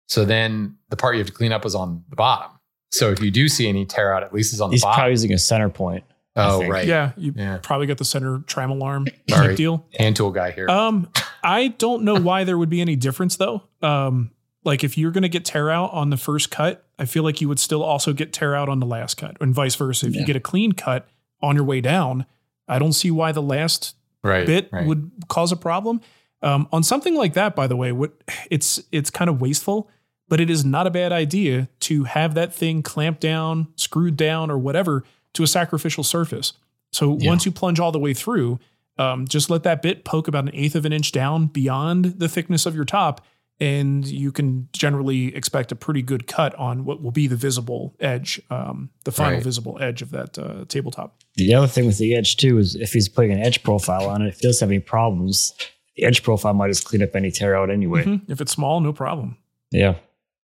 [0.09, 2.51] So then the part you have to clean up is on the bottom.
[2.93, 4.97] So if you do see any tear out, at least it's on the He's bottom.
[4.97, 6.05] probably using a center point.
[6.37, 6.87] Oh, right.
[6.87, 7.59] Yeah, you Yeah.
[7.63, 8.79] probably got the center trammel
[9.29, 9.49] Sorry.
[9.49, 9.87] type deal.
[9.99, 10.69] Hand tool guy here.
[10.69, 11.09] Um,
[11.43, 13.63] I don't know why there would be any difference though.
[13.83, 14.31] Um,
[14.65, 17.41] like if you're going to get tear out on the first cut, I feel like
[17.41, 20.07] you would still also get tear out on the last cut, and vice versa.
[20.07, 21.09] If you get a clean cut
[21.43, 22.27] on your way down,
[22.69, 24.47] I don't see why the last right.
[24.47, 24.87] bit right.
[24.87, 26.01] would cause a problem.
[26.43, 28.13] Um, on something like that, by the way, what
[28.51, 29.91] it's it's kind of wasteful,
[30.29, 34.51] but it is not a bad idea to have that thing clamped down, screwed down,
[34.51, 36.53] or whatever to a sacrificial surface.
[36.93, 37.31] So Yeah.
[37.31, 38.61] once you plunge all the way through,
[38.99, 42.29] um, just let that bit poke about an eighth of an inch down beyond the
[42.29, 43.21] thickness of your top,
[43.61, 47.95] and you can generally expect a pretty good cut on what will be the visible
[48.01, 49.43] edge, um, the final Right.
[49.45, 51.17] visible edge of that uh, tabletop.
[51.37, 54.23] The other thing with the edge too is if he's putting an edge profile on
[54.23, 55.53] it, if he does have any problems,
[55.97, 58.05] the edge profile might just clean up any tear out anyway.
[58.05, 58.23] Mhm.
[58.29, 59.37] If it's small, no problem.
[59.71, 59.95] Yeah.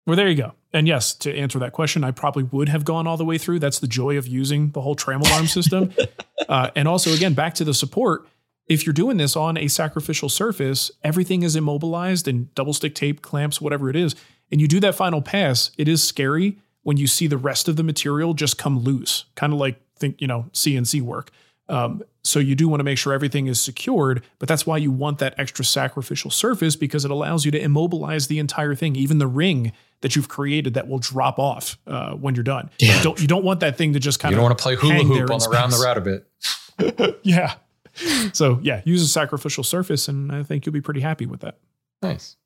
[0.06, 0.52] Well, there you go.
[0.72, 3.58] And yes, to answer that question, I probably would have gone all the way through.
[3.60, 5.92] That's the joy of using the whole trammel system.
[6.48, 8.28] uh, and also, again, back to the support.
[8.68, 13.22] If you're doing this on a sacrificial surface, everything is immobilized and double stick tape,
[13.22, 14.14] clamps, whatever it is.
[14.50, 17.76] And you do that final pass, it is scary when you see the rest of
[17.76, 21.30] the material just come loose, kind of like think, you know, CNC work.
[21.68, 24.92] Um, so you do want to make sure everything is secured, but that's why you
[24.92, 29.18] want that extra sacrificial surface because it allows you to immobilize the entire thing, even
[29.18, 32.70] the ring that you've created that will drop off uh, when you're done.
[32.78, 34.58] You don't you don't want that thing to just kind you of You don't want
[34.58, 36.26] to play hula hoop on in the round the router bit.
[37.22, 37.54] Yeah.
[38.32, 41.58] So yeah, use a sacrificial surface, and I think you'll be pretty happy with that.
[42.02, 42.36] Nice.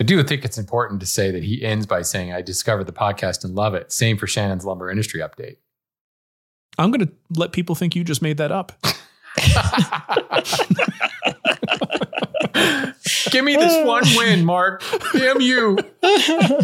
[0.00, 2.92] I do think it's important to say that he ends by saying, I discovered the
[2.92, 3.92] podcast and love it.
[3.92, 5.58] Same for Shannon's lumber industry update.
[6.78, 8.72] I'm gonna let people think you just made that up.
[13.30, 14.82] Give me this one win, Mark.
[15.12, 15.78] Damn you.
[16.02, 16.58] All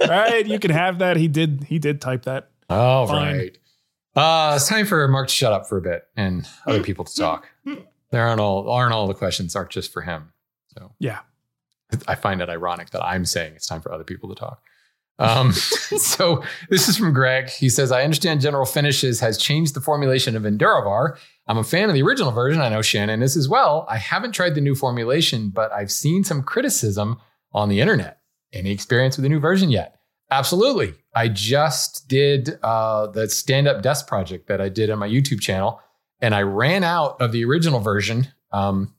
[0.08, 1.16] right, you can have that.
[1.16, 1.64] He did.
[1.68, 2.50] He did type that.
[2.70, 3.36] All Fine.
[3.36, 3.58] right.
[4.16, 7.14] Uh, it's time for Mark to shut up for a bit and other people to
[7.14, 7.48] talk.
[8.10, 10.32] There aren't all aren't all the questions aren't just for him.
[10.76, 11.20] So Yeah.
[12.06, 14.62] I find it ironic that I'm saying it's time for other people to talk.
[15.18, 17.48] Um, so this is from Greg.
[17.48, 21.16] He says, I understand General Finishes has changed the formulation of Enduro-Var.
[21.46, 22.60] I'm a fan of the original version.
[22.60, 23.86] I know Shannon is as well.
[23.88, 27.18] I haven't tried the new formulation, but I've seen some criticism
[27.52, 28.20] on the internet.
[28.52, 29.97] Any experience with the new version yet?
[30.30, 30.94] Absolutely.
[31.14, 35.40] I just did uh, the stand up desk project that I did on my YouTube
[35.40, 35.80] channel,
[36.20, 38.28] and I ran out of the original version.
[38.52, 38.94] Um,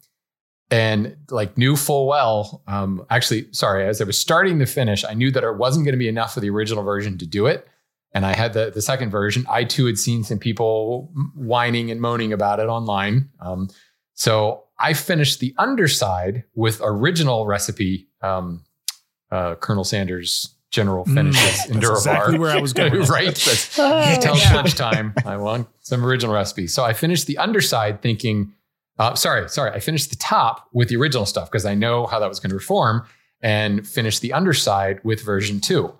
[0.72, 2.62] and like knew full well.
[2.68, 5.94] Um, actually, sorry, as I was starting to finish, I knew that it wasn't going
[5.94, 7.68] to be enough for the original version to do it.
[8.14, 9.46] And I had the the second version.
[9.50, 13.30] I too had seen some people whining and moaning about it online.
[13.40, 13.70] Um,
[14.14, 18.64] so I finished the underside with original recipe, um,
[19.32, 21.96] uh, Colonel Sanders general finishes Mm, in that's Durabar.
[21.98, 23.26] exactly where I was going with right?
[23.36, 23.76] That's,
[24.24, 25.14] Tell lunchtime.
[25.26, 26.68] I want some original recipe.
[26.68, 28.54] So I finished the underside thinking,
[29.00, 29.72] uh, sorry, sorry.
[29.72, 32.50] I finished the top with the original stuff because I know how that was going
[32.52, 33.04] to reform
[33.42, 35.94] and finished the underside with version two.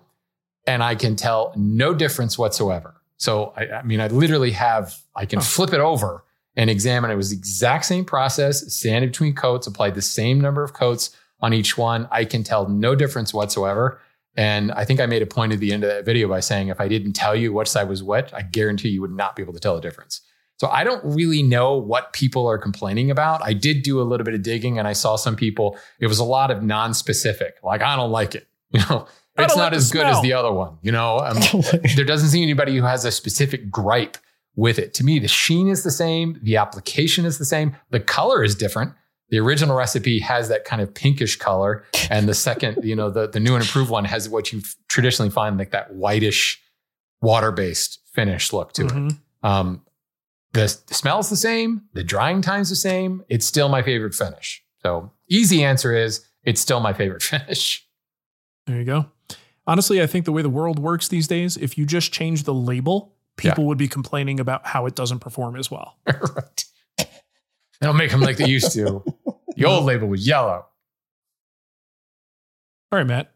[0.66, 2.94] And I can tell no difference whatsoever.
[3.16, 6.24] So I, I mean, I literally have, I can flip it over
[6.56, 7.10] and examine.
[7.10, 11.16] It was the exact same process, sanded between coats, applied the same number of coats
[11.40, 12.06] on each one.
[12.10, 14.00] I can tell no difference whatsoever.
[14.36, 16.68] And I think I made a point at the end of that video by saying
[16.68, 19.42] if I didn't tell you which side was what, I guarantee you would not be
[19.42, 20.20] able to tell the difference.
[20.58, 23.42] So I don't really know what people are complaining about.
[23.42, 26.18] I did do a little bit of digging and I saw some people, it was
[26.18, 28.46] a lot of non-specific, like I don't like it.
[28.72, 30.78] You know, it's don't like as good as the other one.
[30.80, 31.38] You know, um,
[31.96, 34.16] there doesn't seem anybody who has a specific gripe
[34.54, 34.94] with it.
[34.94, 38.54] To me, the sheen is the same, the application is the same, the color is
[38.54, 38.92] different.
[39.30, 43.28] The original recipe has that kind of pinkish color, and the second, you know, the
[43.28, 46.60] the new and improved one has what you traditionally find like that whitish,
[47.22, 48.92] water based finish look to it.
[48.92, 49.18] Mhm.
[49.42, 49.82] Um,
[50.52, 53.22] the, the smell's the same, the drying time's the same.
[53.28, 54.62] It's still my favorite finish.
[54.82, 57.86] So easy answer is it's still my favorite finish.
[58.66, 59.06] There you go.
[59.66, 62.54] Honestly, I think the way the world works these days, if you just change the
[62.54, 65.96] label, people would be complaining about how it doesn't perform as well.
[66.06, 66.64] right.
[67.80, 69.02] Don't make them like they used to.
[69.60, 70.66] The old label was yellow.
[72.92, 73.32] All right, Matt,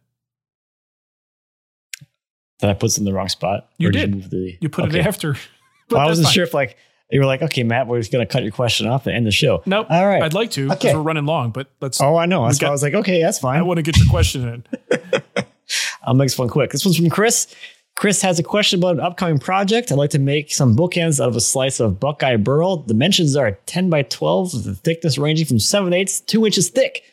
[2.61, 3.69] Did I put this in the wrong spot?
[3.79, 4.15] You Or did.
[4.15, 5.01] move the, you put Okay.
[5.01, 5.37] it after.
[5.89, 6.33] But Well, I wasn't fine.
[6.35, 6.79] sure if like
[7.11, 9.31] you were like, okay, Matt, we're just gonna cut your question off and end the
[9.31, 9.63] show.
[9.67, 9.87] Nope.
[9.91, 10.23] All right.
[10.23, 10.95] I'd like to because Okay.
[10.95, 12.01] we're running long, but let's.
[12.01, 12.47] Oh, I know.
[12.47, 13.59] That's got- why I was like, okay, that's fine.
[13.59, 14.65] I want to get your question in.
[16.05, 16.71] I'll make this one quick.
[16.71, 17.55] This one's from Chris.
[17.97, 19.93] Chris has a question about an upcoming project.
[19.93, 22.79] I'd like to make some bookends out of a slice of Buckeye Burl.
[22.79, 26.69] Dimensions are 10 by 12, with the thickness ranging from 7 eighths to 2 inches
[26.71, 27.05] thick.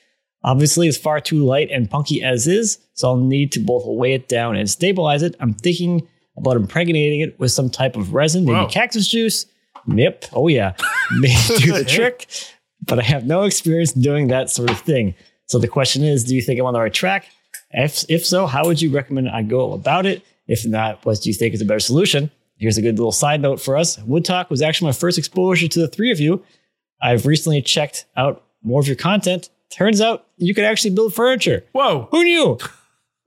[0.44, 4.14] Obviously, it's far too light and punky as is, so I'll need to both weigh
[4.14, 5.36] it down and stabilize it.
[5.40, 8.68] I'm thinking about impregnating it with some type of resin, maybe Whoa.
[8.68, 9.46] cactus juice.
[9.88, 10.26] Yep.
[10.34, 10.74] Oh, yeah.
[11.12, 12.26] May do the trick,
[12.88, 15.14] but I have no experience doing that sort of thing.
[15.46, 17.28] So the question is do you think I'm on the right track?
[17.70, 20.24] If, if so, how would you recommend I go about it?
[20.52, 22.30] If not, what do you think is a better solution?
[22.58, 23.98] Here's a good little side note for us.
[24.00, 26.44] Wood Talk was actually my first exposure to the three of you.
[27.02, 29.50] I've recently checked out more of your content.
[29.70, 31.64] Turns out you could actually build furniture.
[31.72, 32.10] Whoa.
[32.12, 32.58] Who knew?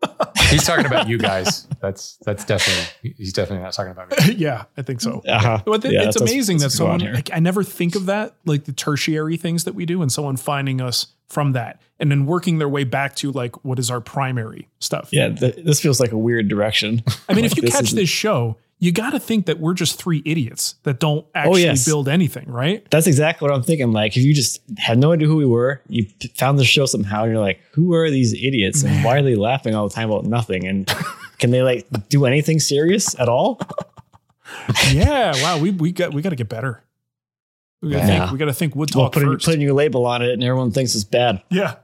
[0.50, 1.66] He's talking about you guys.
[1.80, 4.34] That's that's definitely he's definitely not talking about me.
[4.36, 5.22] yeah, I think so.
[5.26, 5.62] Uh-huh.
[5.66, 7.64] Well, th- Yeah, it's that's- amazing that that's what's going on someone like I never
[7.64, 11.52] think of that like the tertiary things that we do and someone finding us from
[11.52, 15.08] that and then working their way back to like what is our primary stuff.
[15.12, 17.02] Yeah, th- this feels like a weird direction.
[17.28, 19.72] I mean, if you this catch isn't- this show, you got to think that we're
[19.74, 21.84] just three idiots that don't actually Oh, yes.
[21.86, 22.86] build anything, right?
[22.90, 23.92] That's exactly what I'm thinking.
[23.92, 26.06] Like, if you just had no idea who we were, you
[26.36, 28.82] found the show somehow, and you're like, who are these idiots?
[28.82, 30.66] And why are they laughing all the time about nothing?
[30.66, 30.86] And
[31.38, 33.60] can they like do anything serious at all?
[34.92, 35.32] yeah.
[35.42, 35.58] Wow.
[35.58, 36.82] We we got we got to get better.
[37.80, 38.18] We got to Yeah.
[38.20, 38.32] think.
[38.32, 39.44] We got to think wood Well, talk putting, first.
[39.46, 41.42] putting your label on it and everyone thinks it's bad.
[41.50, 41.76] yeah.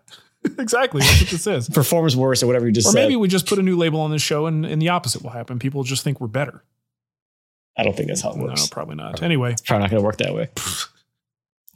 [0.59, 1.01] exactly.
[1.03, 1.69] That's what this is.
[1.75, 3.03] Performs worse or whatever you just Or said.
[3.03, 5.31] maybe we just put a new label on this show and, and the opposite will
[5.31, 5.59] happen.
[5.59, 6.63] People just think we're better.
[7.81, 8.63] I don't think that's how it works.
[8.63, 9.23] No, probably not.
[9.23, 10.51] Anyway, It's probably not going to work that way.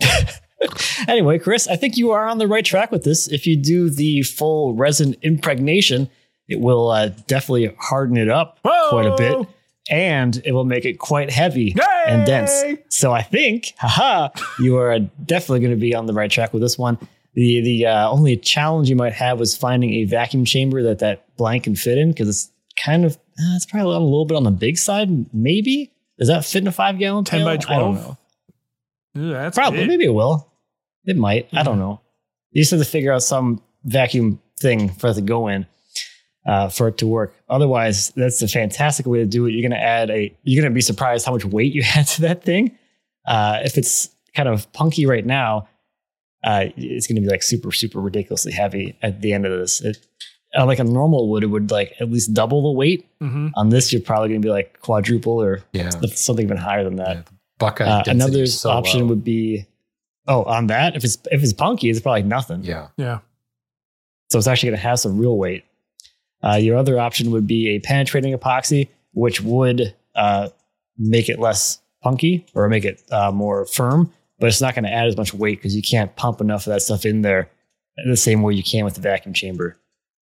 [1.09, 3.29] anyway, Chris, I think you are on the right track with this.
[3.29, 6.09] If you do the full resin impregnation,
[6.49, 8.91] it will uh, definitely harden it up Whoa!
[8.91, 9.49] quite a bit.
[9.91, 11.75] And it will make it quite heavy
[12.07, 12.65] and dense.
[12.89, 16.63] So I think, haha, you are definitely going to be on the right track with
[16.63, 16.97] this one.
[17.35, 21.37] The the uh, only challenge you might have was finding a vacuum chamber that that
[21.37, 22.51] blank can fit in because it's
[22.83, 25.35] kind of uh, it's probably a little bit on the big side.
[25.35, 27.77] Maybe does that fit in a five gallon 10 by pail?
[27.77, 28.07] I don't 12?
[29.17, 29.23] know.
[29.23, 29.89] Ooh, that's Probably, big.
[29.89, 30.51] maybe it will.
[31.05, 31.49] It might.
[31.53, 32.01] I don't know.
[32.51, 35.67] You just have to figure out some vacuum thing for it to go in
[36.47, 37.35] uh, for it to work.
[37.49, 39.53] Otherwise, that's a fantastic way to do it.
[39.53, 40.35] You're going to add a.
[40.43, 42.77] You're going to be surprised how much weight you add to that thing.
[43.27, 45.69] Uh, if it's kind of punky right now,
[46.45, 49.81] uh, it's going to be like super, super ridiculously heavy at the end of this.
[49.81, 49.99] It,
[50.59, 53.07] uh, like a normal wood, it would like at least double the weight.
[53.21, 53.51] Mhm.
[53.57, 55.91] On this, you're probably going to be like quadruple or Yeah.
[56.15, 57.17] something even higher than that.
[57.17, 57.23] Yeah,
[57.59, 59.07] Buckeye Uh, another so option low.
[59.07, 59.67] would be,
[60.29, 62.63] oh, on that if it's if it's punky, it's probably nothing.
[62.65, 62.89] yeah.
[62.97, 63.19] Yeah.
[64.31, 65.65] So it's actually going to have some real weight.
[66.43, 70.49] Uh, your other option would be a penetrating epoxy, which would uh,
[70.99, 74.85] make it less punky or make it uh, more firm, but but it's not going
[74.85, 77.49] to add as much weight because you can't pump enough of that stuff in there
[78.07, 79.77] the same way you can with the vacuum chamber.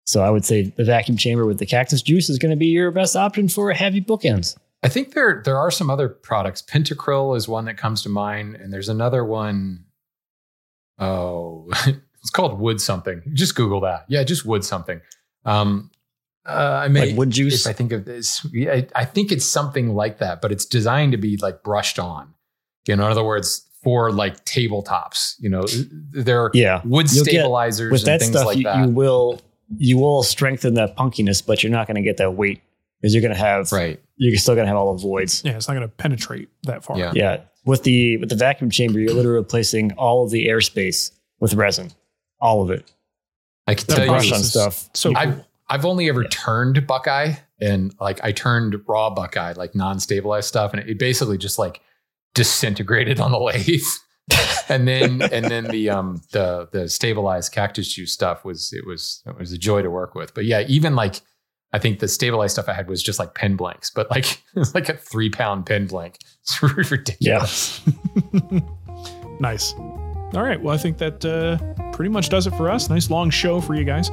[0.05, 2.67] So I would say the vacuum chamber with the cactus juice is going to be
[2.67, 4.57] your best option for heavy bookends.
[4.83, 6.61] I think there there are some other products.
[6.63, 9.85] Pentacryl is one that comes to mind, and there's another one.
[10.99, 13.23] Oh, it's called wood something.
[13.33, 14.05] Just Google that.
[14.09, 15.01] Yeah, just wood something.
[15.45, 15.91] Um,
[16.47, 17.65] uh, I mean, Like wood juice?
[17.65, 21.13] If I think of this, I, I think it's something like that, but it's designed
[21.13, 22.35] to be like brushed on.
[22.89, 25.37] You know, in other words, for like tabletops.
[25.39, 25.63] You know,
[26.11, 26.81] there are Yeah.
[26.85, 28.85] wood You'll get- stabilizers With and that things stuff, like you, that.
[28.85, 29.41] you will
[29.77, 32.63] you will strengthen that punkiness, but you're not going to get that weight
[33.01, 34.01] because you're going to have right.
[34.17, 35.43] You're still going to have all the voids.
[35.45, 36.99] Yeah, it's not going to penetrate that far.
[36.99, 37.13] Yeah.
[37.15, 37.41] Yeah.
[37.65, 41.93] With the with the vacuum chamber, you're literally replacing all of the airspace with resin,
[42.41, 42.93] all of it.
[43.67, 44.89] I can That tell brush you, on stuff.
[44.95, 45.47] So I've cool.
[45.69, 50.89] I've only ever turned Buckeye and like I turned raw Buckeye, like non-stabilized stuff, and
[50.89, 51.81] it basically just like
[52.35, 53.83] disintegrated on the lathe.
[54.69, 59.23] and then and then the um the the stabilized cactus juice stuff was it was
[59.27, 60.35] it was a joy to work with.
[60.35, 61.21] But yeah, even like
[61.73, 64.59] I think the stabilized stuff I had was just like pen blanks, but like it
[64.59, 66.19] was like a three pound pen blank.
[66.43, 67.81] It's ridiculous.
[67.87, 68.61] Yeah.
[69.39, 69.75] Nice.
[69.75, 70.61] All right.
[70.61, 72.89] Well, I think that uh, pretty much does it for us.
[72.91, 74.11] Nice long show for you guys.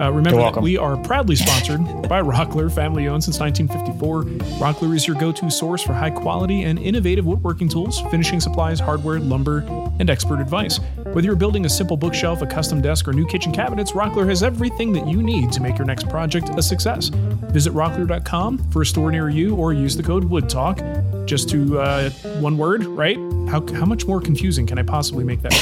[0.00, 4.22] Uh, remember that we are proudly sponsored by Rockler, family owned since 1954.
[4.58, 8.78] Rockler is your go to source for high quality and innovative woodworking tools, finishing supplies,
[8.78, 9.64] hardware, lumber,
[9.98, 10.78] and expert advice.
[11.12, 14.42] Whether you're building a simple bookshelf, a custom desk, or new kitchen cabinets, Rockler has
[14.42, 17.08] everything that you need to make your next project a success.
[17.52, 21.26] Visit rockler.com for a store near you or use the code WOODTALK.
[21.26, 23.18] Just to uh, one word, right?
[23.48, 25.52] How, how much more confusing can I possibly make that?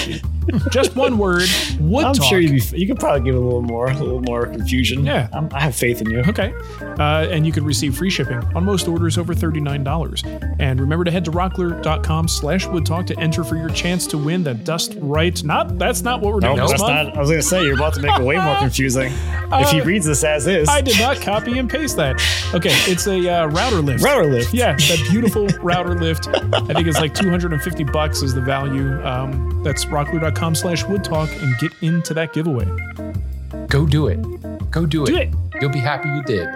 [0.70, 1.49] Just one word,
[1.80, 2.26] Wood I'm Talk.
[2.28, 5.05] sure you'd be, you could probably give it a little more, a little more confusion.
[5.05, 5.28] Yeah.
[5.32, 6.20] I'm, I have faith in you.
[6.20, 6.53] Okay.
[6.80, 10.57] Uh, and you can receive free shipping on most orders over $39.
[10.61, 14.43] And remember to head to rockler.com slash woodtalk to enter for your chance to win
[14.45, 15.43] the Dust Right.
[15.43, 17.09] Not That's not what we're doing No, that's month.
[17.09, 17.16] not.
[17.16, 19.80] I was going to say you're about to make it way more confusing if he
[19.80, 20.68] Uh, reads this as is.
[20.68, 22.20] I did not copy and paste that.
[22.55, 24.03] Okay, it's a uh, router lift.
[24.05, 24.55] Router lift.
[24.55, 26.28] Yeah, that beautiful router lift.
[26.28, 27.14] I think it's like
[27.77, 29.03] 250 bucks is the value.
[29.05, 32.66] Um, that's rockler.com slash woodtalk and get into that giveaway.
[33.68, 34.22] Go do it.
[34.70, 35.07] Go do it.
[35.07, 35.35] Do it.
[35.61, 36.49] You'll be happy you did.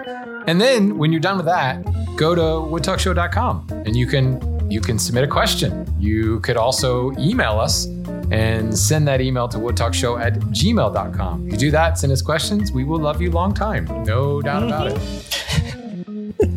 [0.47, 1.83] And then when you're done with that,
[2.15, 4.41] go to woodtalkshow.com and you can
[4.71, 5.85] you can submit a question.
[5.99, 7.85] You could also email us
[8.31, 11.47] and send that email to woodtalkshow at gmail.com.
[11.47, 12.71] If you do that, send us questions.
[12.71, 13.85] We will love you long time.
[14.05, 14.97] No doubt about it.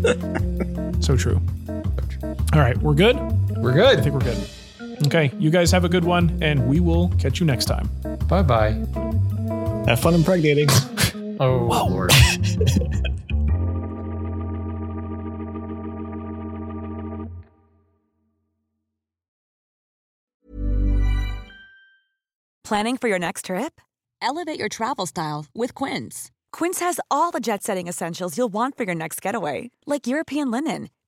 [1.01, 1.39] So true.
[2.55, 3.19] All right, we're good?
[3.65, 3.99] We're good.
[3.99, 4.49] I think we're good.
[5.07, 7.89] Okay, you guys have a good one, and we will catch you next time.
[8.29, 8.73] Bye bye.
[9.89, 10.69] Have fun impregnating.
[11.41, 12.12] Oh, Lord.
[22.62, 23.81] Planning for your next trip?
[24.23, 26.31] Elevate your travel style with Quince.
[26.53, 30.53] Quince has all the jet setting essentials you'll want for your next getaway, like European
[30.53, 30.89] linen,